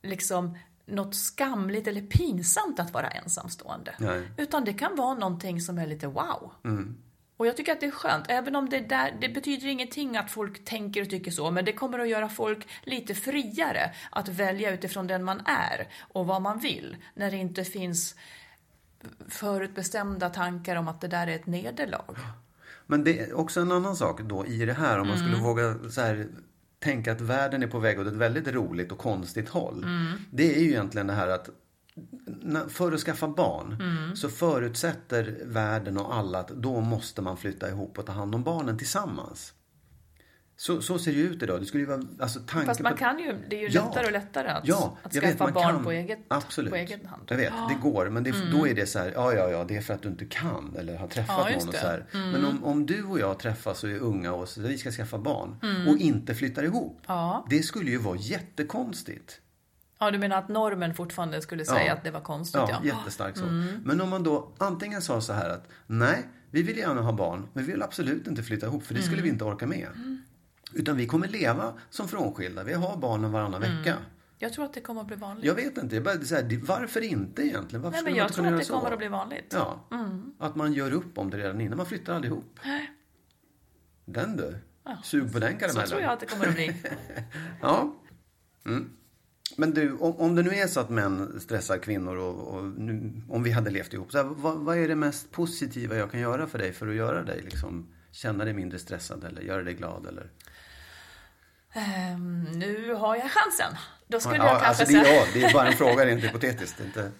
[0.01, 3.95] liksom något skamligt eller pinsamt att vara ensamstående.
[3.99, 4.31] Nej.
[4.37, 6.51] Utan det kan vara någonting som är lite wow.
[6.63, 6.97] Mm.
[7.39, 10.31] Och jag tycker att det är skönt, även om det, där, det betyder ingenting att
[10.31, 14.73] folk tänker och tycker så, men det kommer att göra folk lite friare att välja
[14.73, 18.15] utifrån den man är och vad man vill, när det inte finns
[19.27, 22.15] förutbestämda tankar om att det där är ett nederlag.
[22.85, 24.99] Men det är också en annan sak då i det här.
[24.99, 26.27] Om man skulle våga så här,
[26.79, 29.85] tänka att världen är på väg åt ett väldigt roligt och konstigt håll.
[30.31, 31.49] Det är ju egentligen det här att
[32.69, 33.77] för att skaffa barn
[34.15, 38.43] så förutsätter världen och alla att då måste man flytta ihop och ta hand om
[38.43, 39.53] barnen tillsammans.
[40.57, 41.59] Så, så ser det ju ut idag.
[41.61, 42.97] Det skulle ju vara, alltså, tanken Fast man på...
[42.97, 43.85] kan ju, det är ju Ja.
[43.85, 45.83] lättare och lättare att, Ja, att skaffa vet, barn kan.
[45.83, 46.69] på, eget, Absolut.
[46.71, 47.21] på egen hand.
[47.27, 48.09] Jag vet, det går.
[48.09, 50.09] Men det, då är det så här, ja, ja, ja, det är för att du
[50.09, 51.67] inte kan eller har träffat Ja, någon.
[51.69, 52.05] Och så här.
[52.11, 55.17] Men om, om du och jag träffas och är unga och så, vi ska skaffa
[55.17, 55.55] barn
[55.87, 57.01] och inte flyttar ihop.
[57.49, 59.41] Det skulle ju vara jättekonstigt.
[59.99, 61.93] Ja, du menar att normen fortfarande skulle säga Ja.
[61.93, 62.61] att det var konstigt?
[62.67, 63.45] Ja, Ja, jättestarkt så.
[63.83, 67.47] Men om man då antingen sa så här att nej, vi vill gärna ha barn,
[67.53, 69.87] men vi vill absolut inte flytta ihop för det skulle vi inte orka med.
[70.73, 72.63] Utan vi kommer leva som frånskilda.
[72.63, 73.95] Vi har barnen varannan vecka.
[74.41, 75.45] Jag tror att det kommer att bli vanligt.
[75.45, 77.81] Jag vet inte, jag bara, så här, varför inte egentligen?
[77.83, 78.73] Varför Nej, men jag tror att det så?
[78.73, 79.53] kommer att bli vanligt.
[79.57, 79.79] Ja,
[80.39, 81.77] att man gör upp om det redan innan.
[81.77, 82.59] Man flyttar aldrig ihop.
[84.05, 84.57] Den du.
[85.03, 85.87] Sug på den Så karamellen.
[85.89, 86.75] tror jag att det kommer att bli.
[87.61, 87.95] Ja.
[88.65, 88.89] Mm.
[89.59, 93.21] Men du, om, om det nu är så att män stressar kvinnor och, och nu,
[93.29, 94.11] om vi hade levt ihop.
[94.11, 96.95] Så här, vad, vad är det mest positiva jag kan göra för dig för att
[96.95, 100.07] göra dig liksom, känna dig mindre stressad eller göra dig glad?
[100.07, 100.29] Eller?
[101.73, 103.77] Ehm, nu har jag chansen.
[104.07, 106.23] Då skulle ja, jag kanske alltså, det, är, ja, det är bara en fråga rent
[106.23, 106.79] hypotetiskt.
[106.79, 107.11] Inte...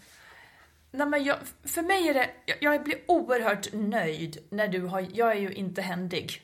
[0.91, 5.07] Nej, men jag, för mig är det, jag, jag blir oerhört nöjd när du har,
[5.13, 6.41] jag är ju inte händig.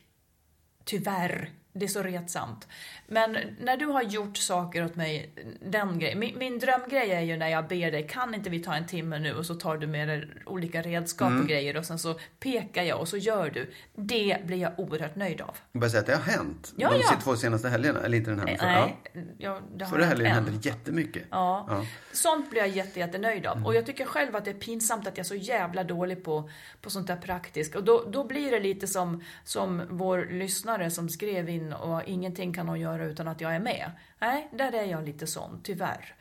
[0.85, 1.51] Tyvärr.
[1.77, 2.67] Det är så retsamt.
[3.07, 5.29] Men när du har gjort saker åt mig,
[5.61, 6.19] den grejen.
[6.19, 9.19] Min, min drömgrej är ju när jag ber dig, kan inte vi ta en timme
[9.19, 11.41] nu och så tar du med dig olika redskap Mm.
[11.41, 13.73] och grejer och sen så pekar jag och så gör du.
[13.95, 15.57] Det blir jag oerhört nöjd av.
[15.71, 16.73] Jag bara säga att det har hänt.
[16.77, 17.19] Ja, de ja.
[17.23, 17.99] två senaste helgerna.
[17.99, 18.57] Eller inte den här.
[18.61, 19.21] Nej, Ja.
[19.37, 20.33] ja, det har Förra helgen en.
[20.33, 21.23] hände det jättemycket.
[21.29, 21.65] Ja.
[21.69, 21.85] Ja.
[22.11, 23.65] Sånt blir jag jätte, jättenöjd av.
[23.65, 26.49] Och jag tycker själv att det är pinsamt att jag är så jävla dålig på,
[26.81, 27.75] på sånt där praktiskt.
[27.75, 32.53] Och då, då blir det lite som, som vår lyssnare som skrev in och ingenting
[32.53, 33.91] kan hon göra utan att jag är med.
[34.19, 36.15] Nej, där är jag lite sån, tyvärr.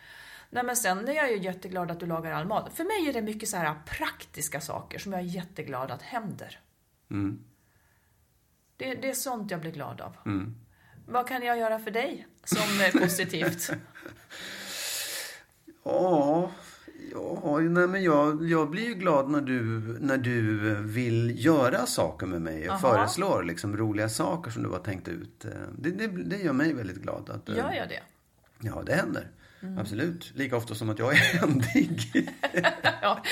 [0.50, 2.72] Nej men sen är jag ju jätteglad att du lagar all mat.
[2.74, 6.60] För mig är det mycket så här praktiska saker som jag är jätteglad att händer.
[8.76, 10.16] Det, det är sånt jag blir glad av.
[11.06, 13.70] Vad kan jag göra för dig som är positivt?
[15.86, 16.50] Ja,
[17.14, 19.62] ja nej, men jag, jag blir ju glad när du,
[20.00, 22.78] när du vill göra saker med mig och Aha.
[22.94, 25.46] föreslår liksom roliga saker som du har tänkt ut.
[25.78, 27.30] Det, det, det gör mig väldigt glad.
[27.30, 28.00] Att, Gör jag det?
[28.60, 29.30] Ja, det händer.
[29.62, 29.78] Mm.
[29.78, 30.32] Absolut.
[30.34, 32.30] Lika ofta som att jag är händig.
[33.02, 33.22] Ja.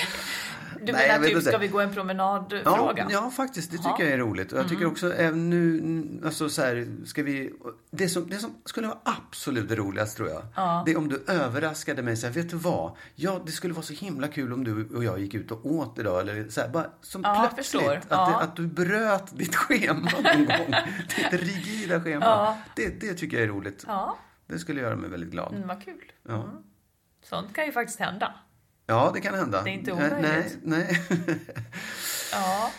[0.84, 1.48] Du Nej, menar typ, inte.
[1.48, 3.06] ska vi gå en promenad-fråga?
[3.10, 3.70] Ja, ja, faktiskt.
[3.70, 3.96] Det tycker Ja.
[3.96, 4.08] Mm.
[4.10, 4.52] jag är roligt.
[4.52, 7.52] Och jag tycker också även nu, alltså så här, ska vi...
[7.90, 10.42] Det som, det som skulle vara absolut roligast tror jag,
[10.86, 12.96] det är om du överraskade mig så här, vet du vad?
[13.14, 15.98] Ja, det skulle vara så himla kul om du och jag gick ut och åt
[15.98, 16.20] idag.
[16.20, 17.88] Eller så här, bara som Ja, plötsligt.
[17.88, 18.28] Att, Ja.
[18.28, 20.74] det, att du bröt ditt schema någon gång.
[21.30, 22.54] Ditt rigida schema.
[22.76, 23.84] Det, det tycker jag är roligt.
[23.86, 25.54] Ja, Det skulle göra mig väldigt glad.
[25.54, 26.12] mm, vad kul.
[26.28, 26.44] Ja.
[27.24, 28.34] Sånt kan ju faktiskt hända.
[28.92, 29.62] Ja, det kan hända.
[29.62, 30.18] Det är inte omöjligt.
[30.20, 31.00] Nej, nej.
[32.32, 32.70] Ja,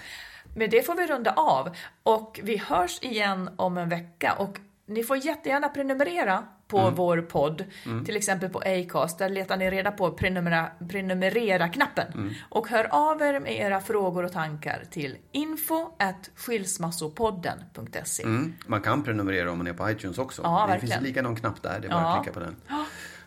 [0.56, 1.76] men det får vi runda av.
[2.04, 4.34] Och vi hörs igen om en vecka.
[4.34, 6.96] Och ni får jättegärna prenumerera på Mm.
[6.96, 7.64] vår podd.
[8.06, 9.18] Till exempel på Acast.
[9.20, 12.14] Där letar ni reda på prenumerera, prenumerera-knappen.
[12.14, 12.34] Mm.
[12.50, 15.92] Och hör av er med era frågor och tankar till info
[16.36, 18.24] skilsmassopodden.se.
[18.24, 18.54] Mm.
[18.68, 20.42] Man kan prenumerera om man är på iTunes också.
[20.42, 20.92] Ja, det verkligen.
[21.00, 22.18] finns likadan knapp där, det är bara Ja.
[22.18, 22.56] att klicka på den.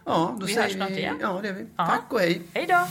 [0.07, 1.19] Ja, då Vi säger hörs snart igen.
[1.21, 1.67] Ja, det gör vi.
[1.77, 1.87] Ja.
[1.87, 2.43] Tack och hej.
[2.55, 2.87] Hej då!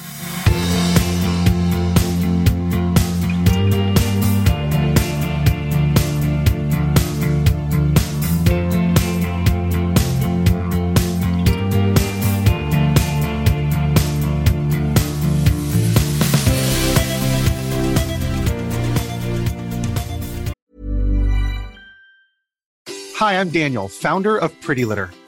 [23.19, 25.24] Hi, I'm Daniel, founder of Pretty Litter.